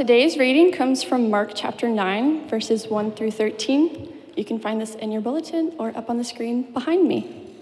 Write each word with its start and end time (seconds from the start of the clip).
today's 0.00 0.38
reading 0.38 0.72
comes 0.72 1.02
from 1.02 1.28
Mark 1.28 1.52
chapter 1.54 1.86
9, 1.86 2.48
verses 2.48 2.88
1 2.88 3.12
through 3.12 3.32
13. 3.32 4.10
You 4.34 4.46
can 4.46 4.58
find 4.58 4.80
this 4.80 4.94
in 4.94 5.12
your 5.12 5.20
bulletin 5.20 5.74
or 5.78 5.94
up 5.94 6.08
on 6.08 6.16
the 6.16 6.24
screen 6.24 6.72
behind 6.72 7.06
me. 7.06 7.54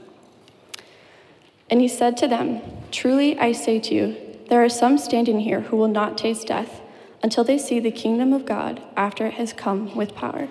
And 1.69 1.81
he 1.81 1.89
said 1.89 2.17
to 2.19 2.29
them, 2.29 2.61
Truly 2.93 3.37
I 3.41 3.51
say 3.51 3.81
to 3.81 3.93
you, 3.93 4.17
there 4.49 4.65
are 4.65 4.69
some 4.69 4.99
standing 4.99 5.41
here 5.41 5.63
who 5.63 5.77
will 5.77 5.89
not 5.89 6.17
taste 6.17 6.47
death 6.47 6.81
until 7.25 7.43
they 7.43 7.59
see 7.59 7.81
the 7.81 7.91
kingdom 7.91 8.33
of 8.33 8.47
God 8.47 8.81
after 8.97 9.27
it 9.27 9.35
has 9.35 9.53
come 9.53 9.97
with 9.97 10.15
power. 10.15 10.47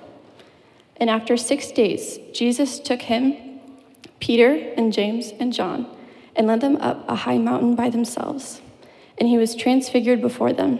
And 0.97 1.09
after 1.09 1.37
six 1.37 1.71
days, 1.71 2.19
Jesus 2.33 2.81
took 2.81 3.03
him, 3.03 3.61
Peter, 4.19 4.73
and 4.75 4.91
James, 4.91 5.31
and 5.39 5.53
John, 5.53 5.87
and 6.35 6.47
led 6.47 6.59
them 6.59 6.75
up 6.81 7.05
a 7.07 7.15
high 7.15 7.37
mountain 7.37 7.75
by 7.75 7.89
themselves. 7.89 8.59
And 9.17 9.29
he 9.29 9.37
was 9.37 9.55
transfigured 9.55 10.19
before 10.19 10.51
them, 10.51 10.79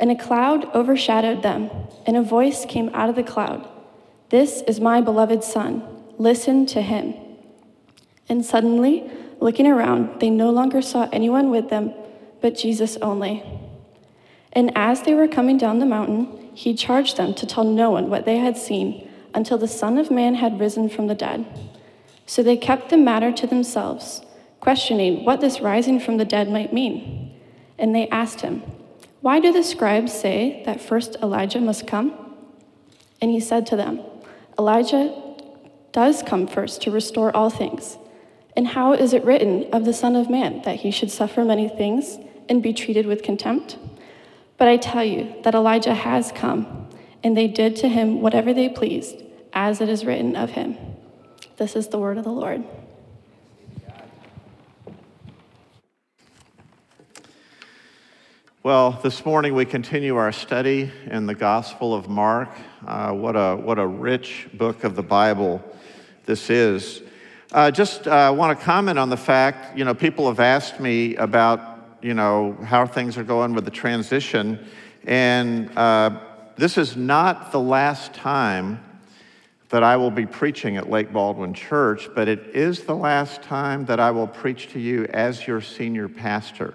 And 0.00 0.10
a 0.10 0.16
cloud 0.16 0.64
overshadowed 0.74 1.42
them, 1.42 1.70
and 2.06 2.16
a 2.16 2.22
voice 2.22 2.66
came 2.66 2.90
out 2.94 3.08
of 3.08 3.16
the 3.16 3.22
cloud 3.22 3.68
This 4.30 4.62
is 4.62 4.80
my 4.80 5.00
beloved 5.00 5.44
Son. 5.44 5.82
Listen 6.18 6.66
to 6.66 6.82
him. 6.82 7.14
And 8.28 8.44
suddenly, 8.44 9.10
looking 9.40 9.66
around, 9.66 10.20
they 10.20 10.30
no 10.30 10.50
longer 10.50 10.80
saw 10.80 11.08
anyone 11.12 11.50
with 11.50 11.68
them 11.70 11.92
but 12.44 12.54
Jesus 12.54 12.98
only. 12.98 13.42
And 14.52 14.70
as 14.76 15.00
they 15.00 15.14
were 15.14 15.26
coming 15.26 15.56
down 15.56 15.78
the 15.78 15.86
mountain, 15.86 16.50
he 16.52 16.74
charged 16.74 17.16
them 17.16 17.32
to 17.36 17.46
tell 17.46 17.64
no 17.64 17.90
one 17.90 18.10
what 18.10 18.26
they 18.26 18.36
had 18.36 18.58
seen 18.58 19.10
until 19.32 19.56
the 19.56 19.66
Son 19.66 19.96
of 19.96 20.10
Man 20.10 20.34
had 20.34 20.60
risen 20.60 20.90
from 20.90 21.06
the 21.06 21.14
dead. 21.14 21.46
So 22.26 22.42
they 22.42 22.58
kept 22.58 22.90
the 22.90 22.98
matter 22.98 23.32
to 23.32 23.46
themselves, 23.46 24.20
questioning 24.60 25.24
what 25.24 25.40
this 25.40 25.62
rising 25.62 25.98
from 25.98 26.18
the 26.18 26.26
dead 26.26 26.50
might 26.50 26.70
mean. 26.70 27.34
And 27.78 27.94
they 27.94 28.10
asked 28.10 28.42
him, 28.42 28.62
Why 29.24 29.40
do 29.40 29.52
the 29.52 29.62
scribes 29.62 30.12
say 30.12 30.62
that 30.66 30.82
first 30.82 31.16
Elijah 31.22 31.58
must 31.58 31.86
come? 31.86 32.12
And 33.22 33.30
he 33.30 33.40
said 33.40 33.64
to 33.68 33.74
them, 33.74 34.00
Elijah 34.58 35.18
does 35.92 36.22
come 36.22 36.46
first 36.46 36.82
to 36.82 36.90
restore 36.90 37.34
all 37.34 37.48
things. 37.48 37.96
And 38.54 38.66
how 38.66 38.92
is 38.92 39.14
it 39.14 39.24
written 39.24 39.64
of 39.72 39.86
the 39.86 39.94
Son 39.94 40.14
of 40.14 40.28
Man 40.28 40.60
that 40.66 40.80
he 40.80 40.90
should 40.90 41.10
suffer 41.10 41.42
many 41.42 41.70
things 41.70 42.18
and 42.50 42.62
be 42.62 42.74
treated 42.74 43.06
with 43.06 43.22
contempt? 43.22 43.78
But 44.58 44.68
I 44.68 44.76
tell 44.76 45.02
you 45.02 45.34
that 45.42 45.54
Elijah 45.54 45.94
has 45.94 46.30
come, 46.30 46.90
and 47.22 47.34
they 47.34 47.48
did 47.48 47.76
to 47.76 47.88
him 47.88 48.20
whatever 48.20 48.52
they 48.52 48.68
pleased, 48.68 49.22
as 49.54 49.80
it 49.80 49.88
is 49.88 50.04
written 50.04 50.36
of 50.36 50.50
him. 50.50 50.76
This 51.56 51.76
is 51.76 51.88
the 51.88 51.98
word 51.98 52.18
of 52.18 52.24
the 52.24 52.30
Lord. 52.30 52.62
Well, 58.64 58.92
this 58.92 59.26
morning 59.26 59.52
we 59.54 59.66
continue 59.66 60.16
our 60.16 60.32
study 60.32 60.90
in 61.10 61.26
the 61.26 61.34
Gospel 61.34 61.92
of 61.92 62.08
Mark. 62.08 62.48
Uh, 62.86 63.12
what, 63.12 63.36
a, 63.36 63.56
what 63.56 63.78
a 63.78 63.86
rich 63.86 64.48
book 64.54 64.84
of 64.84 64.96
the 64.96 65.02
Bible 65.02 65.62
this 66.24 66.48
is. 66.48 67.02
Uh, 67.52 67.70
just 67.70 68.08
uh, 68.08 68.32
want 68.34 68.58
to 68.58 68.64
comment 68.64 68.98
on 68.98 69.10
the 69.10 69.18
fact, 69.18 69.76
you 69.76 69.84
know, 69.84 69.92
people 69.92 70.28
have 70.28 70.40
asked 70.40 70.80
me 70.80 71.14
about 71.16 71.98
you 72.00 72.14
know, 72.14 72.56
how 72.64 72.86
things 72.86 73.18
are 73.18 73.22
going 73.22 73.52
with 73.52 73.66
the 73.66 73.70
transition. 73.70 74.66
And 75.06 75.68
uh, 75.76 76.18
this 76.56 76.78
is 76.78 76.96
not 76.96 77.52
the 77.52 77.60
last 77.60 78.14
time 78.14 78.82
that 79.68 79.82
I 79.82 79.98
will 79.98 80.10
be 80.10 80.24
preaching 80.24 80.78
at 80.78 80.88
Lake 80.88 81.12
Baldwin 81.12 81.52
Church, 81.52 82.08
but 82.14 82.28
it 82.28 82.40
is 82.54 82.84
the 82.84 82.96
last 82.96 83.42
time 83.42 83.84
that 83.84 84.00
I 84.00 84.10
will 84.10 84.26
preach 84.26 84.68
to 84.68 84.80
you 84.80 85.04
as 85.12 85.46
your 85.46 85.60
senior 85.60 86.08
pastor. 86.08 86.72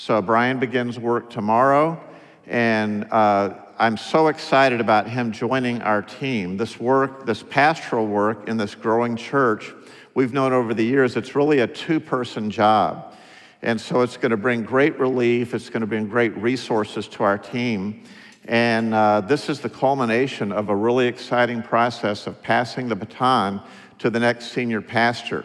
So 0.00 0.22
Brian 0.22 0.58
begins 0.58 0.98
work 0.98 1.28
tomorrow, 1.28 2.02
and 2.46 3.06
uh, 3.12 3.52
I'm 3.78 3.98
so 3.98 4.28
excited 4.28 4.80
about 4.80 5.06
him 5.06 5.30
joining 5.30 5.82
our 5.82 6.00
team. 6.00 6.56
This 6.56 6.80
work, 6.80 7.26
this 7.26 7.42
pastoral 7.42 8.06
work 8.06 8.48
in 8.48 8.56
this 8.56 8.74
growing 8.74 9.14
church, 9.14 9.74
we've 10.14 10.32
known 10.32 10.54
over 10.54 10.72
the 10.72 10.82
years, 10.82 11.18
it's 11.18 11.34
really 11.34 11.58
a 11.58 11.66
two 11.66 12.00
person 12.00 12.50
job. 12.50 13.12
And 13.60 13.78
so 13.78 14.00
it's 14.00 14.16
going 14.16 14.30
to 14.30 14.38
bring 14.38 14.62
great 14.62 14.98
relief. 14.98 15.52
It's 15.52 15.68
going 15.68 15.82
to 15.82 15.86
bring 15.86 16.08
great 16.08 16.34
resources 16.38 17.06
to 17.08 17.22
our 17.22 17.36
team. 17.36 18.02
And 18.46 18.94
uh, 18.94 19.20
this 19.20 19.50
is 19.50 19.60
the 19.60 19.68
culmination 19.68 20.50
of 20.50 20.70
a 20.70 20.74
really 20.74 21.08
exciting 21.08 21.62
process 21.62 22.26
of 22.26 22.42
passing 22.42 22.88
the 22.88 22.96
baton 22.96 23.60
to 23.98 24.08
the 24.08 24.18
next 24.18 24.52
senior 24.52 24.80
pastor. 24.80 25.44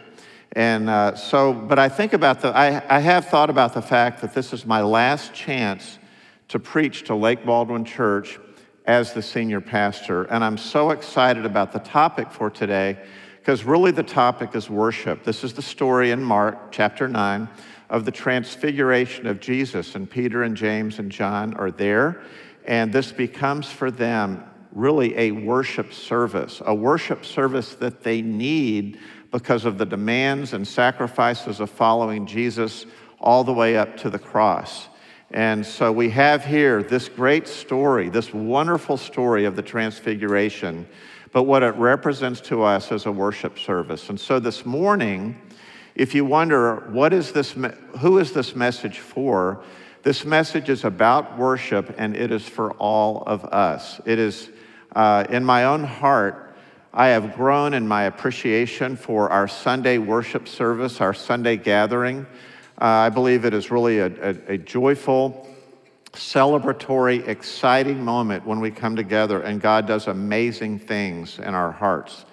And 0.56 0.90
uh, 0.90 1.16
so, 1.16 1.52
but 1.52 1.78
I 1.78 1.90
think 1.90 2.14
about 2.14 2.40
the, 2.40 2.56
I, 2.56 2.82
I 2.88 3.00
have 3.00 3.26
thought 3.26 3.50
about 3.50 3.74
the 3.74 3.82
fact 3.82 4.22
that 4.22 4.34
this 4.34 4.54
is 4.54 4.66
my 4.66 4.82
last 4.82 5.34
chance 5.34 6.00
to 6.48 6.60
preach 6.60 7.04
to 7.04 7.16
Lake 7.16 7.46
Baldwin 7.46 7.84
Church 7.84 8.40
as 8.86 9.14
the 9.14 9.22
senior 9.22 9.60
pastor. 9.60 10.24
And 10.24 10.44
I'm 10.44 10.58
so 10.58 10.92
excited 10.92 11.46
about 11.46 11.74
the 11.74 11.80
topic 11.80 12.32
for 12.32 12.50
today 12.50 12.98
because 13.40 13.66
really 13.66 13.92
the 13.92 14.04
topic 14.04 14.56
is 14.56 14.70
worship. 14.70 15.24
This 15.24 15.44
is 15.44 15.54
the 15.54 15.62
story 15.62 16.12
in 16.12 16.24
Mark 16.24 16.72
chapter 16.72 17.10
9 17.10 17.50
of 17.90 18.06
the 18.06 18.12
transfiguration 18.12 19.28
of 19.28 19.40
Jesus, 19.40 19.94
and 19.94 20.10
Peter 20.10 20.44
and 20.44 20.58
James 20.58 21.00
and 21.00 21.12
John 21.12 21.54
are 21.56 21.70
there. 21.70 22.24
And 22.66 22.92
this 22.92 23.12
becomes 23.12 23.70
for 23.70 23.92
them 23.92 24.44
really 24.72 25.16
a 25.18 25.32
worship 25.32 25.94
service, 25.94 26.62
a 26.66 26.74
worship 26.74 27.24
service 27.26 27.76
that 27.76 28.04
they 28.04 28.22
need 28.22 29.00
because 29.36 29.66
of 29.66 29.78
the 29.78 29.86
demands 29.86 30.54
and 30.54 30.66
sacrifices 30.66 31.60
of 31.60 31.70
following 31.70 32.26
Jesus 32.26 32.86
all 33.20 33.44
the 33.44 33.52
way 33.52 33.76
up 33.76 33.98
to 33.98 34.10
the 34.10 34.18
cross. 34.18 34.88
And 35.30 35.66
so 35.66 35.92
we 35.92 36.10
have 36.12 36.46
here 36.46 36.82
this 36.82 37.10
great 37.10 37.46
story, 37.46 38.08
this 38.08 38.34
wonderful 38.34 38.96
story 38.96 39.44
of 39.44 39.58
the 39.58 39.62
Transfiguration, 39.62 40.88
but 41.34 41.44
what 41.44 41.64
it 41.64 41.76
represents 41.76 42.40
to 42.42 42.64
us 42.64 42.94
as 42.94 43.08
a 43.08 43.12
worship 43.12 43.60
service. 43.60 44.10
And 44.10 44.18
so 44.18 44.40
this 44.40 44.66
morning, 44.66 45.42
if 45.96 46.16
you 46.16 46.24
wonder, 46.24 46.88
what 46.92 47.12
is 47.12 47.34
this, 47.34 47.58
who 48.00 48.20
is 48.20 48.32
this 48.32 48.56
message 48.56 49.00
for? 49.00 49.62
This 50.04 50.24
message 50.24 50.70
is 50.70 50.86
about 50.86 51.38
worship 51.38 51.94
and 51.98 52.16
it 52.16 52.32
is 52.32 52.48
for 52.48 52.72
all 52.76 53.22
of 53.28 53.44
us. 53.44 54.00
It 54.06 54.18
is 54.18 54.50
uh, 54.96 55.26
in 55.30 55.44
my 55.44 55.66
own 55.66 55.84
heart, 55.84 56.45
I 56.98 57.08
have 57.08 57.36
grown 57.36 57.74
in 57.74 57.90
my 57.90 58.04
appreciation 58.04 58.96
for 58.96 59.30
our 59.30 59.50
Sunday 59.50 59.98
worship 59.98 60.48
service, 60.48 61.02
our 61.02 61.14
Sunday 61.14 61.58
gathering. 61.58 62.26
Uh, 62.82 62.86
I 62.86 63.10
believe 63.10 63.44
it 63.44 63.54
is 63.54 63.70
really 63.70 64.00
a, 64.00 64.06
a, 64.06 64.54
a 64.54 64.58
joyful, 64.58 65.46
celebratory, 66.14 67.28
exciting 67.28 68.02
moment 68.02 68.48
when 68.48 68.62
we 68.62 68.72
come 68.72 68.96
together 68.96 69.42
and 69.42 69.60
God 69.60 69.88
does 69.88 70.08
amazing 70.08 70.80
things 70.80 71.38
in 71.38 71.54
our 71.54 71.74
hearts. 71.74 72.24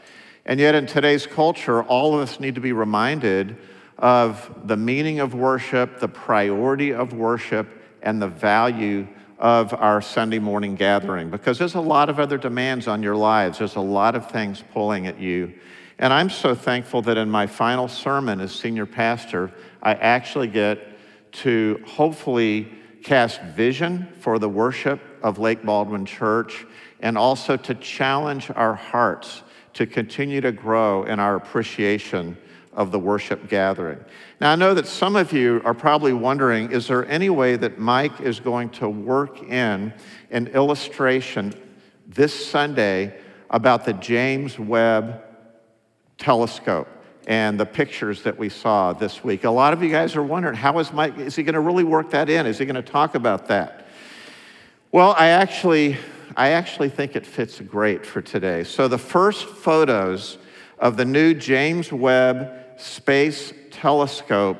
And 0.46 0.60
yet, 0.60 0.76
in 0.76 0.86
today's 0.86 1.26
culture, 1.26 1.82
all 1.82 2.14
of 2.14 2.20
us 2.20 2.38
need 2.38 2.54
to 2.54 2.60
be 2.60 2.72
reminded 2.72 3.56
of 3.98 4.48
the 4.68 4.76
meaning 4.76 5.18
of 5.18 5.34
worship, 5.34 5.98
the 5.98 6.06
priority 6.06 6.92
of 6.92 7.12
worship, 7.12 7.66
and 8.00 8.22
the 8.22 8.28
value 8.28 9.08
of 9.42 9.74
our 9.74 10.00
Sunday 10.00 10.38
morning 10.38 10.76
gathering 10.76 11.28
because 11.28 11.58
there's 11.58 11.74
a 11.74 11.80
lot 11.80 12.08
of 12.08 12.20
other 12.20 12.38
demands 12.38 12.86
on 12.86 13.02
your 13.02 13.16
lives. 13.16 13.58
There's 13.58 13.74
a 13.74 13.80
lot 13.80 14.14
of 14.14 14.30
things 14.30 14.62
pulling 14.72 15.08
at 15.08 15.18
you. 15.18 15.52
And 15.98 16.12
I'm 16.12 16.30
so 16.30 16.54
thankful 16.54 17.02
that 17.02 17.18
in 17.18 17.28
my 17.28 17.48
final 17.48 17.88
sermon 17.88 18.40
as 18.40 18.54
senior 18.54 18.86
pastor, 18.86 19.52
I 19.82 19.94
actually 19.94 20.46
get 20.46 20.78
to 21.32 21.82
hopefully 21.84 22.72
cast 23.02 23.42
vision 23.42 24.06
for 24.20 24.38
the 24.38 24.48
worship 24.48 25.00
of 25.24 25.40
Lake 25.40 25.64
Baldwin 25.64 26.06
Church 26.06 26.64
and 27.00 27.18
also 27.18 27.56
to 27.56 27.74
challenge 27.74 28.48
our 28.54 28.76
hearts 28.76 29.42
to 29.74 29.86
continue 29.86 30.40
to 30.40 30.52
grow 30.52 31.02
in 31.02 31.18
our 31.18 31.34
appreciation 31.34 32.36
of 32.74 32.90
the 32.90 32.98
worship 32.98 33.48
gathering. 33.48 33.98
Now, 34.40 34.52
I 34.52 34.56
know 34.56 34.74
that 34.74 34.86
some 34.86 35.16
of 35.16 35.32
you 35.32 35.60
are 35.64 35.74
probably 35.74 36.12
wondering 36.12 36.72
is 36.72 36.88
there 36.88 37.06
any 37.06 37.30
way 37.30 37.56
that 37.56 37.78
Mike 37.78 38.20
is 38.20 38.40
going 38.40 38.70
to 38.70 38.88
work 38.88 39.42
in 39.42 39.92
an 40.30 40.46
illustration 40.48 41.54
this 42.06 42.46
Sunday 42.46 43.18
about 43.50 43.84
the 43.84 43.92
James 43.94 44.58
Webb 44.58 45.22
telescope? 46.18 46.88
and 47.28 47.60
the 47.60 47.64
pictures 47.64 48.24
that 48.24 48.36
we 48.36 48.48
saw 48.48 48.92
this 48.92 49.22
week. 49.22 49.44
A 49.44 49.50
lot 49.50 49.72
of 49.72 49.80
you 49.80 49.88
guys 49.88 50.16
are 50.16 50.22
wondering, 50.24 50.56
how 50.56 50.76
is 50.80 50.92
Mike, 50.92 51.16
is 51.18 51.36
he 51.36 51.44
going 51.44 51.54
to 51.54 51.60
really 51.60 51.84
work 51.84 52.10
that 52.10 52.28
in? 52.28 52.46
Is 52.46 52.58
he 52.58 52.64
going 52.64 52.74
to 52.74 52.82
talk 52.82 53.14
about 53.14 53.46
that? 53.46 53.86
Well, 54.90 55.14
I 55.16 55.28
actually 55.28 55.98
I 56.36 56.50
actually 56.50 56.88
think 56.88 57.14
it 57.14 57.26
fits 57.26 57.60
great 57.60 58.06
for 58.06 58.22
today. 58.22 58.64
So, 58.64 58.88
the 58.88 58.98
first 58.98 59.44
photos 59.46 60.38
of 60.78 60.96
the 60.96 61.04
new 61.04 61.34
James 61.34 61.92
Webb 61.92 62.61
Space 62.82 63.52
Telescope 63.70 64.58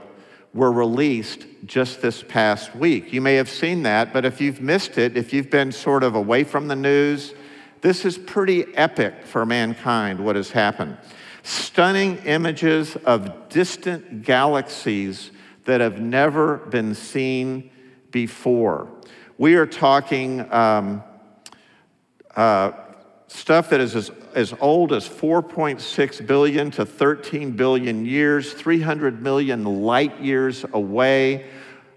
were 0.55 0.71
released 0.71 1.47
just 1.65 2.03
this 2.03 2.23
past 2.23 2.75
week. 2.77 3.13
You 3.13 3.21
may 3.21 3.35
have 3.35 3.49
seen 3.49 3.83
that, 3.83 4.13
but 4.13 4.25
if 4.25 4.41
you've 4.41 4.61
missed 4.61 4.99
it, 4.99 5.17
if 5.17 5.33
you've 5.33 5.51
been 5.51 5.73
sort 5.73 6.05
of 6.05 6.15
away 6.15 6.45
from 6.45 6.69
the 6.69 6.77
news, 6.77 7.35
this 7.81 8.05
is 8.05 8.17
pretty 8.17 8.65
epic 8.77 9.25
for 9.25 9.45
mankind, 9.45 10.25
what 10.25 10.37
has 10.37 10.51
happened. 10.51 10.99
Stunning 11.43 12.19
images 12.19 12.95
of 13.05 13.49
distant 13.49 14.23
galaxies 14.23 15.33
that 15.65 15.81
have 15.81 16.01
never 16.01 16.59
been 16.59 16.95
seen 16.95 17.71
before. 18.13 18.89
We 19.39 19.57
are 19.57 19.67
talking 19.67 20.53
um, 20.53 21.03
uh, 22.37 22.73
stuff 23.32 23.70
that 23.70 23.81
is 23.81 23.96
as, 23.96 24.11
as 24.34 24.55
old 24.61 24.93
as 24.93 25.08
4.6 25.08 26.26
billion 26.26 26.70
to 26.73 26.84
13 26.84 27.52
billion 27.52 28.05
years, 28.05 28.52
300 28.52 29.23
million 29.23 29.64
light 29.82 30.20
years 30.20 30.64
away. 30.73 31.46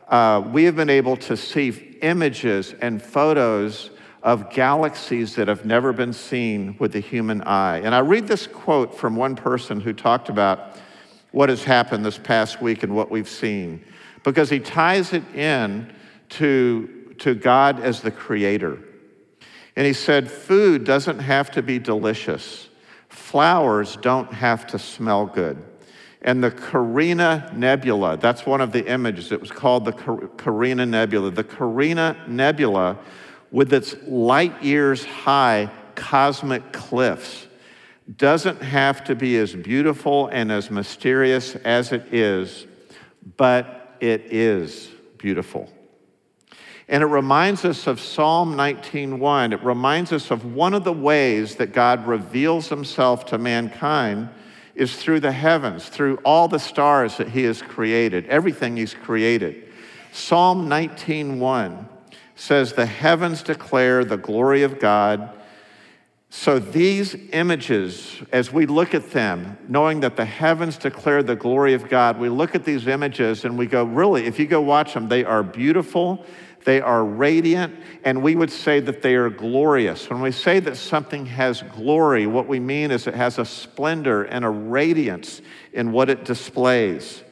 Uh, 0.07 0.41
we 0.51 0.63
have 0.63 0.75
been 0.75 0.89
able 0.89 1.17
to 1.17 1.35
see 1.35 1.97
images 2.01 2.73
and 2.81 3.01
photos 3.01 3.89
of 4.23 4.49
galaxies 4.49 5.35
that 5.35 5.47
have 5.47 5.65
never 5.65 5.93
been 5.93 6.13
seen 6.13 6.75
with 6.79 6.91
the 6.93 6.99
human 6.99 7.41
eye. 7.43 7.77
And 7.77 7.93
I 7.93 7.99
read 7.99 8.27
this 8.27 8.47
quote 8.47 8.97
from 8.97 9.15
one 9.15 9.35
person 9.35 9.79
who 9.79 9.93
talked 9.93 10.29
about 10.29 10.77
what 11.31 11.49
has 11.49 11.63
happened 11.63 12.05
this 12.05 12.17
past 12.17 12.61
week 12.61 12.83
and 12.83 12.95
what 12.95 13.11
we've 13.11 13.29
seen, 13.29 13.83
because 14.23 14.49
he 14.49 14.59
ties 14.59 15.13
it 15.13 15.23
in 15.35 15.93
to, 16.29 17.13
to 17.19 17.35
God 17.35 17.79
as 17.81 18.01
the 18.01 18.09
creator. 18.09 18.79
And 19.75 19.85
he 19.85 19.93
said, 19.93 20.31
Food 20.31 20.83
doesn't 20.83 21.19
have 21.19 21.51
to 21.51 21.61
be 21.61 21.79
delicious, 21.79 22.69
flowers 23.09 23.97
don't 23.97 24.33
have 24.33 24.67
to 24.67 24.79
smell 24.79 25.25
good. 25.25 25.61
And 26.21 26.43
the 26.43 26.49
Carina 26.49 27.51
Nebula, 27.55 28.17
that's 28.17 28.47
one 28.47 28.59
of 28.59 28.71
the 28.71 28.87
images. 28.87 29.31
It 29.31 29.39
was 29.39 29.51
called 29.51 29.85
the 29.85 29.91
Carina 29.91 30.85
Nebula. 30.85 31.29
The 31.29 31.43
Carina 31.43 32.17
Nebula, 32.27 32.97
with 33.51 33.71
its 33.71 33.95
light 34.07 34.63
years 34.63 35.05
high 35.05 35.69
cosmic 35.93 36.71
cliffs, 36.73 37.45
doesn't 38.17 38.61
have 38.61 39.03
to 39.03 39.15
be 39.15 39.37
as 39.37 39.53
beautiful 39.53 40.27
and 40.27 40.51
as 40.51 40.71
mysterious 40.71 41.55
as 41.57 41.91
it 41.91 42.11
is, 42.11 42.65
but 43.37 43.95
it 43.99 44.21
is 44.31 44.89
beautiful. 45.17 45.71
And 46.87 47.01
it 47.01 47.07
reminds 47.07 47.65
us 47.65 47.87
of 47.87 47.99
Psalm 47.99 48.55
19:1. 48.55 49.53
It 49.53 49.63
reminds 49.63 50.13
us 50.13 50.29
of 50.29 50.53
one 50.53 50.73
of 50.73 50.83
the 50.83 50.93
ways 50.93 51.55
that 51.55 51.73
God 51.73 52.05
reveals 52.05 52.69
himself 52.69 53.25
to 53.27 53.37
mankind 53.37 54.29
is 54.75 54.95
through 54.95 55.21
the 55.21 55.31
heavens, 55.31 55.89
through 55.89 56.19
all 56.23 56.47
the 56.47 56.59
stars 56.59 57.17
that 57.17 57.29
he 57.29 57.43
has 57.43 57.61
created, 57.61 58.27
everything 58.27 58.77
he's 58.77 58.93
created. 58.93 59.63
Psalm 60.11 60.69
19:1 60.69 61.87
says 62.35 62.73
the 62.73 62.85
heavens 62.85 63.41
declare 63.41 64.05
the 64.05 64.17
glory 64.17 64.61
of 64.61 64.79
God. 64.79 65.29
So 66.29 66.59
these 66.59 67.15
images 67.31 68.21
as 68.31 68.51
we 68.51 68.65
look 68.65 68.93
at 68.93 69.11
them, 69.11 69.57
knowing 69.69 70.01
that 70.01 70.17
the 70.17 70.25
heavens 70.25 70.77
declare 70.77 71.23
the 71.23 71.35
glory 71.35 71.73
of 71.73 71.89
God, 71.89 72.19
we 72.19 72.29
look 72.29 72.53
at 72.53 72.65
these 72.65 72.87
images 72.87 73.45
and 73.45 73.57
we 73.57 73.65
go, 73.65 73.85
really, 73.85 74.25
if 74.25 74.37
you 74.37 74.45
go 74.45 74.59
watch 74.61 74.93
them, 74.93 75.07
they 75.07 75.23
are 75.23 75.41
beautiful 75.41 76.25
they 76.65 76.81
are 76.81 77.05
radiant, 77.05 77.75
and 78.03 78.21
we 78.21 78.35
would 78.35 78.51
say 78.51 78.79
that 78.81 79.01
they 79.01 79.15
are 79.15 79.29
glorious. 79.29 80.09
When 80.09 80.21
we 80.21 80.31
say 80.31 80.59
that 80.61 80.75
something 80.75 81.25
has 81.27 81.61
glory, 81.61 82.27
what 82.27 82.47
we 82.47 82.59
mean 82.59 82.91
is 82.91 83.07
it 83.07 83.13
has 83.13 83.37
a 83.37 83.45
splendor 83.45 84.23
and 84.23 84.43
a 84.43 84.49
radiance 84.49 85.41
in 85.73 85.91
what 85.91 86.09
it 86.09 86.25
displays. 86.25 87.23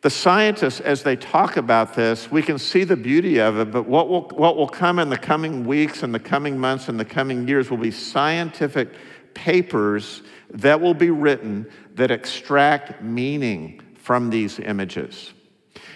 The 0.00 0.10
scientists, 0.10 0.80
as 0.80 1.02
they 1.02 1.16
talk 1.16 1.56
about 1.56 1.94
this, 1.94 2.30
we 2.30 2.42
can 2.42 2.58
see 2.58 2.84
the 2.84 2.96
beauty 2.96 3.38
of 3.38 3.58
it, 3.58 3.70
but 3.70 3.86
what 3.86 4.08
will, 4.08 4.28
what 4.28 4.56
will 4.56 4.68
come 4.68 4.98
in 4.98 5.10
the 5.10 5.18
coming 5.18 5.64
weeks 5.64 6.02
and 6.02 6.14
the 6.14 6.20
coming 6.20 6.58
months 6.58 6.88
and 6.88 6.98
the 6.98 7.04
coming 7.04 7.46
years 7.46 7.70
will 7.70 7.76
be 7.76 7.90
scientific 7.90 8.90
papers 9.34 10.22
that 10.50 10.80
will 10.80 10.94
be 10.94 11.10
written 11.10 11.66
that 11.94 12.10
extract 12.10 13.02
meaning 13.02 13.82
from 13.94 14.30
these 14.30 14.58
images. 14.58 15.32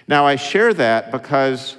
Now, 0.08 0.26
I 0.26 0.36
share 0.36 0.74
that 0.74 1.12
because 1.12 1.76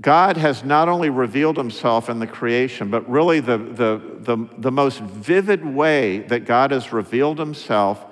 God 0.00 0.36
has 0.36 0.62
not 0.62 0.88
only 0.88 1.10
revealed 1.10 1.56
himself 1.56 2.08
in 2.08 2.20
the 2.20 2.26
creation, 2.26 2.88
but 2.88 3.08
really 3.08 3.40
the, 3.40 3.58
the, 3.58 4.00
the, 4.20 4.48
the, 4.58 4.70
most 4.70 5.00
vivid 5.00 5.64
way 5.64 6.20
that 6.20 6.44
God 6.44 6.70
has 6.70 6.92
revealed 6.92 7.38
himself 7.38 8.04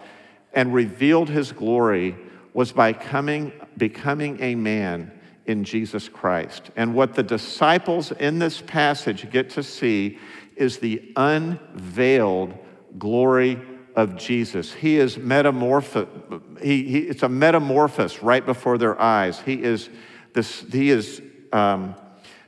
and 0.52 0.74
revealed 0.74 1.30
his 1.30 1.52
glory 1.52 2.16
was 2.54 2.72
by 2.72 2.92
coming, 2.92 3.52
becoming 3.76 4.42
a 4.42 4.56
man 4.56 5.12
in 5.44 5.62
Jesus 5.62 6.08
Christ. 6.08 6.70
And 6.74 6.92
what 6.92 7.14
the 7.14 7.22
disciples 7.22 8.10
in 8.10 8.40
this 8.40 8.60
passage 8.60 9.30
get 9.30 9.50
to 9.50 9.62
see 9.62 10.18
is 10.56 10.78
the 10.78 11.12
unveiled 11.14 12.54
glory 12.98 13.60
of 13.94 14.16
Jesus. 14.16 14.72
He 14.72 14.96
is 14.96 15.16
metamorph. 15.18 16.60
He, 16.60 16.82
he, 16.84 16.98
it's 17.00 17.22
a 17.22 17.28
metamorphosis 17.28 18.22
right 18.22 18.44
before 18.44 18.76
their 18.76 19.00
eyes. 19.00 19.40
He 19.40 19.62
is, 19.62 19.88
this, 20.32 20.64
he 20.72 20.90
is 20.90 21.22
um, 21.52 21.94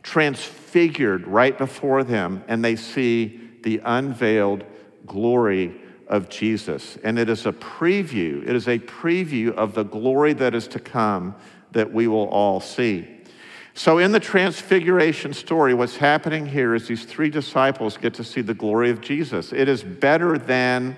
transfigured 0.03 1.27
right 1.27 1.57
before 1.57 2.05
them, 2.05 2.43
and 2.49 2.65
they 2.65 2.77
see 2.77 3.41
the 3.63 3.81
unveiled 3.85 4.65
glory 5.07 5.81
of 6.07 6.29
Jesus. 6.29 6.97
And 7.05 7.19
it 7.19 7.29
is 7.29 7.47
a 7.47 7.53
preview, 7.53 8.43
it 8.43 8.55
is 8.55 8.69
a 8.69 8.79
preview 8.79 9.53
of 9.55 9.75
the 9.75 9.85
glory 9.85 10.33
that 10.35 10.55
is 10.55 10.67
to 10.69 10.79
come 10.79 11.35
that 11.73 11.93
we 11.93 12.09
will 12.09 12.29
all 12.29 12.61
see. 12.61 13.07
So, 13.75 13.99
in 13.99 14.11
the 14.11 14.19
transfiguration 14.19 15.33
story, 15.33 15.73
what's 15.73 15.97
happening 15.97 16.47
here 16.47 16.75
is 16.75 16.89
these 16.89 17.05
three 17.05 17.31
disciples 17.31 17.97
get 17.97 18.15
to 18.15 18.25
see 18.25 18.41
the 18.41 18.55
glory 18.55 18.91
of 18.91 19.01
Jesus. 19.01 19.53
It 19.53 19.69
is 19.69 19.85
better 19.85 20.37
than 20.37 20.97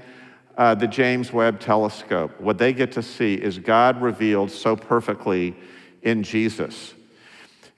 uh, 0.56 0.74
the 0.74 0.86
James 0.86 1.32
Webb 1.32 1.60
telescope. 1.60 2.40
What 2.40 2.56
they 2.56 2.72
get 2.72 2.92
to 2.92 3.02
see 3.02 3.34
is 3.34 3.58
God 3.58 4.00
revealed 4.00 4.50
so 4.50 4.76
perfectly 4.76 5.54
in 6.02 6.22
Jesus. 6.22 6.94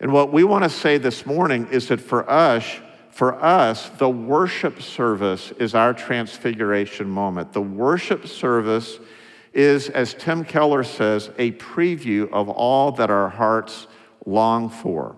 And 0.02 0.12
what 0.12 0.32
we 0.32 0.42
want 0.42 0.64
to 0.64 0.70
say 0.70 0.98
this 0.98 1.24
morning 1.24 1.68
is 1.70 1.86
that 1.88 2.00
for 2.00 2.28
us, 2.28 2.80
for 3.10 3.40
us, 3.40 3.88
the 3.88 4.08
worship 4.08 4.82
service 4.82 5.52
is 5.60 5.76
our 5.76 5.94
transfiguration 5.94 7.08
moment. 7.08 7.52
The 7.52 7.62
worship 7.62 8.26
service 8.26 8.98
is, 9.52 9.88
as 9.88 10.12
Tim 10.14 10.44
Keller 10.44 10.82
says, 10.82 11.30
a 11.38 11.52
preview 11.52 12.28
of 12.32 12.48
all 12.48 12.90
that 12.92 13.10
our 13.10 13.28
hearts 13.28 13.86
long 14.26 14.70
for. 14.70 15.14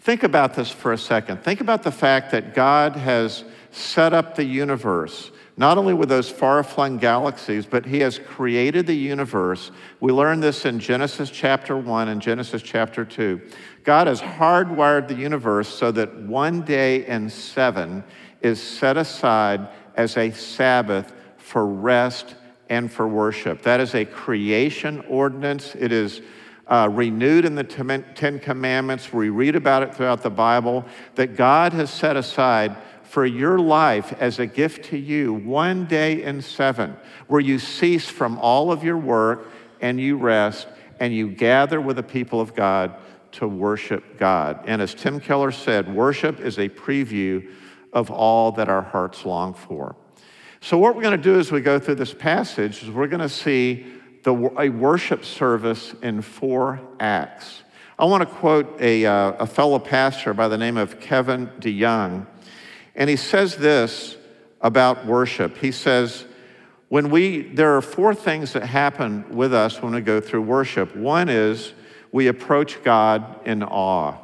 Think 0.00 0.22
about 0.22 0.52
this 0.52 0.70
for 0.70 0.92
a 0.92 0.98
second. 0.98 1.42
Think 1.42 1.62
about 1.62 1.82
the 1.82 1.92
fact 1.92 2.32
that 2.32 2.54
God 2.54 2.94
has 2.96 3.42
set 3.70 4.12
up 4.12 4.34
the 4.34 4.44
universe 4.44 5.30
not 5.62 5.78
only 5.78 5.94
with 5.94 6.08
those 6.08 6.28
far 6.28 6.64
flung 6.64 6.98
galaxies, 6.98 7.66
but 7.66 7.86
he 7.86 8.00
has 8.00 8.18
created 8.18 8.84
the 8.84 8.96
universe. 8.96 9.70
We 10.00 10.10
learn 10.10 10.40
this 10.40 10.64
in 10.64 10.80
Genesis 10.80 11.30
chapter 11.30 11.76
1 11.76 12.08
and 12.08 12.20
Genesis 12.20 12.62
chapter 12.62 13.04
2. 13.04 13.40
God 13.84 14.08
has 14.08 14.20
hardwired 14.20 15.06
the 15.06 15.14
universe 15.14 15.68
so 15.68 15.92
that 15.92 16.16
one 16.22 16.62
day 16.62 17.06
in 17.06 17.30
seven 17.30 18.02
is 18.40 18.60
set 18.60 18.96
aside 18.96 19.68
as 19.94 20.16
a 20.16 20.32
Sabbath 20.32 21.14
for 21.36 21.64
rest 21.64 22.34
and 22.68 22.90
for 22.90 23.06
worship. 23.06 23.62
That 23.62 23.78
is 23.78 23.94
a 23.94 24.04
creation 24.04 25.04
ordinance. 25.08 25.76
It 25.76 25.92
is 25.92 26.22
uh, 26.66 26.88
renewed 26.90 27.44
in 27.44 27.54
the 27.54 27.62
Ten 27.62 28.40
Commandments. 28.40 29.12
We 29.12 29.28
read 29.28 29.54
about 29.54 29.84
it 29.84 29.94
throughout 29.94 30.22
the 30.22 30.30
Bible 30.30 30.84
that 31.14 31.36
God 31.36 31.72
has 31.72 31.88
set 31.88 32.16
aside 32.16 32.76
for 33.12 33.26
your 33.26 33.58
life 33.58 34.14
as 34.20 34.38
a 34.38 34.46
gift 34.46 34.86
to 34.86 34.96
you 34.96 35.34
one 35.34 35.84
day 35.84 36.22
in 36.22 36.40
seven, 36.40 36.96
where 37.26 37.42
you 37.42 37.58
cease 37.58 38.08
from 38.08 38.38
all 38.38 38.72
of 38.72 38.82
your 38.82 38.96
work 38.96 39.48
and 39.82 40.00
you 40.00 40.16
rest 40.16 40.66
and 40.98 41.14
you 41.14 41.28
gather 41.28 41.78
with 41.78 41.96
the 41.96 42.02
people 42.02 42.40
of 42.40 42.54
God 42.54 42.96
to 43.32 43.46
worship 43.46 44.16
God. 44.16 44.64
And 44.64 44.80
as 44.80 44.94
Tim 44.94 45.20
Keller 45.20 45.52
said, 45.52 45.94
worship 45.94 46.40
is 46.40 46.58
a 46.58 46.70
preview 46.70 47.46
of 47.92 48.10
all 48.10 48.50
that 48.52 48.70
our 48.70 48.80
hearts 48.80 49.26
long 49.26 49.52
for. 49.52 49.94
So, 50.62 50.78
what 50.78 50.96
we're 50.96 51.02
going 51.02 51.18
to 51.18 51.22
do 51.22 51.38
as 51.38 51.52
we 51.52 51.60
go 51.60 51.78
through 51.78 51.96
this 51.96 52.14
passage 52.14 52.82
is 52.82 52.90
we're 52.90 53.08
going 53.08 53.20
to 53.20 53.28
see 53.28 53.84
the, 54.22 54.32
a 54.58 54.70
worship 54.70 55.26
service 55.26 55.94
in 56.02 56.22
four 56.22 56.80
acts. 56.98 57.62
I 57.98 58.06
want 58.06 58.26
to 58.26 58.34
quote 58.36 58.80
a, 58.80 59.04
uh, 59.04 59.32
a 59.32 59.46
fellow 59.46 59.78
pastor 59.78 60.32
by 60.32 60.48
the 60.48 60.56
name 60.56 60.78
of 60.78 60.98
Kevin 60.98 61.48
DeYoung 61.60 62.26
and 62.94 63.08
he 63.08 63.16
says 63.16 63.56
this 63.56 64.16
about 64.60 65.06
worship. 65.06 65.56
He 65.58 65.72
says, 65.72 66.24
when 66.88 67.10
we, 67.10 67.42
there 67.42 67.76
are 67.76 67.82
four 67.82 68.14
things 68.14 68.52
that 68.52 68.64
happen 68.64 69.34
with 69.34 69.54
us 69.54 69.80
when 69.80 69.94
we 69.94 70.02
go 70.02 70.20
through 70.20 70.42
worship. 70.42 70.94
One 70.94 71.28
is 71.28 71.72
we 72.12 72.26
approach 72.26 72.82
God 72.82 73.46
in 73.46 73.62
awe. 73.62 74.18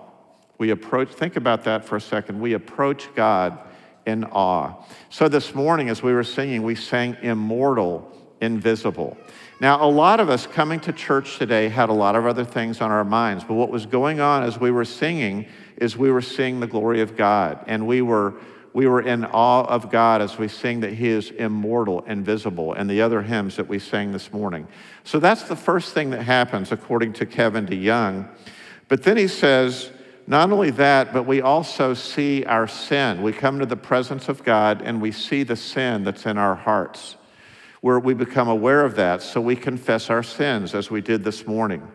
We 0.59 0.71
approach, 0.71 1.09
think 1.09 1.37
about 1.37 1.65
that 1.65 1.85
for 1.85 1.97
a 1.97 2.01
second. 2.01 2.41
We 2.41 2.53
approach 2.53 3.09
God 3.15 3.59
in 4.05 4.25
awe. 4.25 4.85
So 5.09 5.29
this 5.29 5.55
morning, 5.55 5.89
as 5.89 6.03
we 6.03 6.13
were 6.13 6.25
singing, 6.25 6.63
we 6.63 6.75
sang 6.75 7.17
Immortal, 7.23 8.13
Invisible. 8.41 9.17
Now, 9.61 9.83
a 9.83 9.91
lot 9.91 10.21
of 10.21 10.29
us 10.29 10.47
coming 10.47 10.79
to 10.81 10.93
church 10.93 11.39
today 11.39 11.69
had 11.69 11.89
a 11.89 11.93
lot 11.93 12.17
of 12.17 12.27
other 12.27 12.45
things 12.45 12.81
on 12.81 12.91
our 12.91 13.05
minds, 13.05 13.45
but 13.45 13.55
what 13.55 13.71
was 13.71 13.87
going 13.87 14.21
on 14.21 14.43
as 14.43 14.61
we 14.61 14.71
were 14.71 14.85
singing 14.85 15.47
is 15.79 15.97
we 15.97 16.11
were 16.11 16.23
seeing 16.23 16.61
the 16.61 16.67
glory 16.67 17.01
of 17.01 17.17
God, 17.17 17.65
and 17.67 17.87
we 17.87 18.03
were 18.03 18.35
we 18.73 18.87
were 18.87 19.01
in 19.01 19.25
awe 19.25 19.65
of 19.65 19.91
God 19.91 20.21
as 20.21 20.39
we 20.39 20.49
sing 20.49 20.81
that 20.81 20.93
He 20.93 21.09
is 21.09 21.31
immortal, 21.31 22.03
invisible, 22.03 22.75
and 22.75 22.89
the 22.89 23.03
other 23.03 23.23
hymns 23.23 23.57
that 23.57 23.69
we 23.69 23.79
sang 23.79 24.13
this 24.13 24.33
morning. 24.33 24.69
So 25.05 25.19
that's 25.19 25.45
the 25.45 25.57
first 25.57 25.95
thing 25.95 26.11
that 26.11 26.23
happens 26.23 26.71
according 26.73 27.15
to 27.15 27.27
Kevin 27.27 27.67
DeYoung. 27.67 28.29
But 28.89 29.03
then 29.03 29.17
he 29.17 29.29
says, 29.29 29.91
not 30.27 30.53
only 30.53 30.71
that, 30.73 31.13
but 31.13 31.23
we 31.23 31.41
also 31.41 31.95
see 31.95 32.45
our 32.45 32.69
sin. 32.69 33.23
We 33.23 33.33
come 33.33 33.59
to 33.61 33.67
the 33.67 33.77
presence 33.77 34.29
of 34.29 34.45
God 34.45 34.83
and 34.83 35.01
we 35.01 35.11
see 35.11 35.43
the 35.43 35.57
sin 35.57 36.05
that's 36.05 36.27
in 36.27 36.37
our 36.37 36.55
hearts, 36.55 37.17
where 37.81 37.99
we 37.99 38.13
become 38.13 38.49
aware 38.49 38.85
of 38.85 38.97
that, 38.97 39.23
so 39.23 39.41
we 39.41 39.57
confess 39.57 40.11
our 40.11 40.23
sins 40.23 40.75
as 40.75 40.91
we 40.91 41.01
did 41.01 41.25
this 41.25 41.47
morning. 41.47 41.87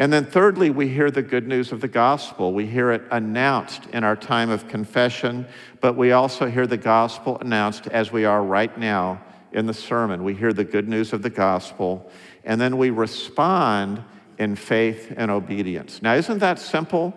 And 0.00 0.10
then, 0.10 0.24
thirdly, 0.24 0.70
we 0.70 0.88
hear 0.88 1.10
the 1.10 1.20
good 1.20 1.46
news 1.46 1.72
of 1.72 1.82
the 1.82 1.88
gospel. 1.88 2.54
We 2.54 2.64
hear 2.64 2.90
it 2.90 3.02
announced 3.10 3.84
in 3.92 4.02
our 4.02 4.16
time 4.16 4.48
of 4.48 4.66
confession, 4.66 5.46
but 5.82 5.94
we 5.94 6.12
also 6.12 6.46
hear 6.46 6.66
the 6.66 6.78
gospel 6.78 7.36
announced 7.42 7.86
as 7.86 8.10
we 8.10 8.24
are 8.24 8.42
right 8.42 8.78
now 8.78 9.22
in 9.52 9.66
the 9.66 9.74
sermon. 9.74 10.24
We 10.24 10.32
hear 10.34 10.54
the 10.54 10.64
good 10.64 10.88
news 10.88 11.12
of 11.12 11.20
the 11.20 11.28
gospel, 11.28 12.10
and 12.46 12.58
then 12.58 12.78
we 12.78 12.88
respond 12.88 14.02
in 14.38 14.56
faith 14.56 15.12
and 15.18 15.30
obedience. 15.30 16.00
Now, 16.00 16.14
isn't 16.14 16.38
that 16.38 16.58
simple? 16.58 17.12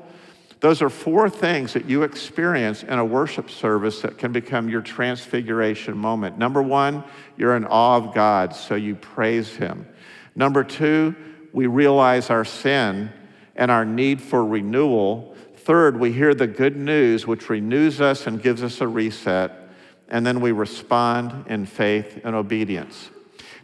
Those 0.59 0.81
are 0.81 0.89
four 0.89 1.29
things 1.29 1.71
that 1.71 1.85
you 1.85 2.03
experience 2.03 2.83
in 2.83 2.99
a 2.99 3.05
worship 3.05 3.49
service 3.49 4.01
that 4.01 4.17
can 4.17 4.33
become 4.33 4.67
your 4.67 4.81
transfiguration 4.81 5.97
moment. 5.97 6.37
Number 6.37 6.61
one, 6.61 7.05
you're 7.37 7.55
in 7.55 7.63
awe 7.63 7.95
of 7.95 8.13
God, 8.13 8.53
so 8.53 8.75
you 8.75 8.95
praise 8.95 9.55
Him. 9.55 9.87
Number 10.35 10.65
two, 10.65 11.15
we 11.53 11.67
realize 11.67 12.29
our 12.29 12.43
sin 12.43 13.11
and 13.55 13.71
our 13.71 13.85
need 13.85 14.19
for 14.19 14.45
renewal. 14.45 15.35
Third, 15.57 15.99
we 15.99 16.11
hear 16.11 16.33
the 16.33 16.47
good 16.47 16.75
news, 16.75 17.25
which 17.25 17.49
renews 17.49 18.01
us 18.01 18.27
and 18.27 18.41
gives 18.41 18.63
us 18.63 18.81
a 18.81 18.87
reset. 18.87 19.69
And 20.09 20.25
then 20.25 20.41
we 20.41 20.51
respond 20.51 21.45
in 21.47 21.65
faith 21.65 22.19
and 22.23 22.35
obedience. 22.35 23.09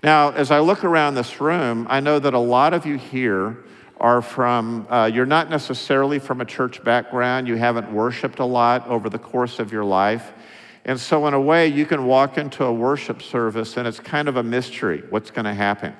Now, 0.01 0.29
as 0.31 0.51
I 0.51 0.60
look 0.60 0.84
around 0.84 1.15
this 1.15 1.41
room, 1.41 1.86
I 1.89 2.00
know 2.00 2.19
that 2.19 2.34
a 2.34 2.39
lot 2.39 2.74
of 2.74 2.86
you 2.86 2.98
here 2.98 3.58
are 4.00 4.22
from, 4.22 4.88
uh, 4.89 5.12
you're 5.13 5.25
not 5.25 5.50
necessarily 5.50 6.19
from 6.19 6.39
a 6.39 6.46
church 6.46 6.81
background. 6.84 7.48
You 7.48 7.55
haven't 7.55 7.91
worshiped 7.91 8.39
a 8.39 8.46
lot 8.46 8.88
over 8.88 9.10
the 9.10 9.19
course 9.19 9.60
of 9.60 9.74
your 9.74 9.84
life. 9.84 10.31
And 10.86 10.98
so, 10.98 11.27
in 11.27 11.34
a 11.34 11.41
way, 11.41 11.67
you 11.67 11.86
can 11.86 12.05
walk 12.05 12.38
into 12.38 12.63
a 12.63 12.72
worship 12.72 13.22
service 13.22 13.75
and 13.75 13.86
it's 13.86 14.00
kind 14.00 14.29
of 14.29 14.38
a 14.38 14.43
mystery 14.43 15.03
what's 15.10 15.31
going 15.31 15.46
to 15.46 15.53
happen. 15.53 15.93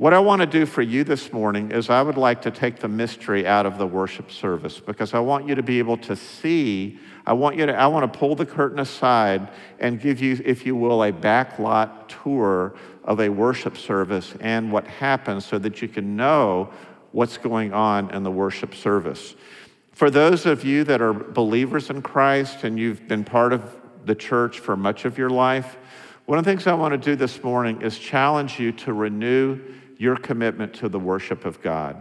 What 0.00 0.14
I 0.14 0.18
want 0.18 0.40
to 0.40 0.46
do 0.46 0.64
for 0.64 0.80
you 0.80 1.04
this 1.04 1.30
morning 1.30 1.72
is 1.72 1.90
I 1.90 2.00
would 2.00 2.16
like 2.16 2.40
to 2.40 2.50
take 2.50 2.78
the 2.78 2.88
mystery 2.88 3.46
out 3.46 3.66
of 3.66 3.76
the 3.76 3.86
worship 3.86 4.30
service 4.30 4.80
because 4.80 5.12
I 5.12 5.18
want 5.18 5.46
you 5.46 5.54
to 5.54 5.62
be 5.62 5.78
able 5.78 5.98
to 5.98 6.16
see. 6.16 6.98
I 7.26 7.34
want 7.34 7.58
you 7.58 7.66
to, 7.66 7.78
I 7.78 7.86
want 7.86 8.10
to 8.10 8.18
pull 8.18 8.34
the 8.34 8.46
curtain 8.46 8.78
aside 8.78 9.50
and 9.78 10.00
give 10.00 10.22
you, 10.22 10.40
if 10.42 10.64
you 10.64 10.74
will, 10.74 11.02
a 11.02 11.12
backlot 11.12 12.08
tour 12.08 12.74
of 13.04 13.20
a 13.20 13.28
worship 13.28 13.76
service 13.76 14.32
and 14.40 14.72
what 14.72 14.86
happens 14.86 15.44
so 15.44 15.58
that 15.58 15.82
you 15.82 15.88
can 15.88 16.16
know 16.16 16.72
what's 17.12 17.36
going 17.36 17.74
on 17.74 18.10
in 18.14 18.22
the 18.22 18.30
worship 18.30 18.74
service. 18.74 19.34
For 19.92 20.08
those 20.08 20.46
of 20.46 20.64
you 20.64 20.82
that 20.84 21.02
are 21.02 21.12
believers 21.12 21.90
in 21.90 22.00
Christ 22.00 22.64
and 22.64 22.78
you've 22.78 23.06
been 23.06 23.22
part 23.22 23.52
of 23.52 23.76
the 24.06 24.14
church 24.14 24.60
for 24.60 24.78
much 24.78 25.04
of 25.04 25.18
your 25.18 25.28
life, 25.28 25.76
one 26.24 26.38
of 26.38 26.44
the 26.46 26.50
things 26.50 26.66
I 26.66 26.72
want 26.72 26.92
to 26.92 26.98
do 26.98 27.16
this 27.16 27.42
morning 27.42 27.82
is 27.82 27.98
challenge 27.98 28.58
you 28.58 28.72
to 28.72 28.94
renew 28.94 29.60
your 30.00 30.16
commitment 30.16 30.72
to 30.72 30.88
the 30.88 30.98
worship 30.98 31.44
of 31.44 31.60
God. 31.60 31.94